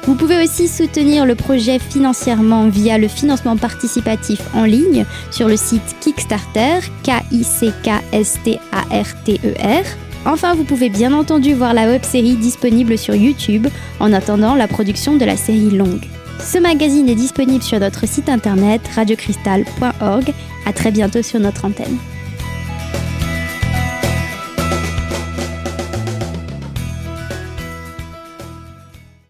Vous 0.05 0.15
pouvez 0.15 0.45
aussi 0.45 0.69
soutenir 0.69 1.27
le 1.27 1.35
projet 1.35 1.81
financièrement 1.81 2.69
via 2.69 2.97
le 2.97 3.09
financement 3.09 3.57
participatif 3.57 4.41
en 4.55 4.63
ligne 4.63 5.05
sur 5.33 5.49
le 5.49 5.57
site 5.57 5.97
Kickstarter, 6.01 6.79
K-I-C-K-S-T-A-R-T-E-R. 7.03 9.85
Enfin, 10.27 10.55
vous 10.55 10.63
pouvez 10.63 10.91
bien 10.91 11.13
entendu 11.13 11.55
voir 11.55 11.75
la 11.75 11.89
web-série 11.89 12.37
disponible 12.37 12.97
sur 12.99 13.17
YouTube 13.17 13.67
en 13.99 14.13
attendant 14.13 14.55
la 14.55 14.69
production 14.69 15.17
de 15.17 15.25
la 15.25 15.37
série 15.37 15.71
longue. 15.71 16.07
Ce 16.41 16.59
magazine 16.59 17.09
est 17.09 17.15
disponible 17.15 17.63
sur 17.63 17.81
notre 17.81 18.07
site 18.07 18.29
internet 18.29 18.81
radiocristal.org. 18.95 20.33
À 20.67 20.73
très 20.73 20.91
bientôt 20.91 21.23
sur 21.23 21.41
notre 21.41 21.65
antenne. 21.65 21.99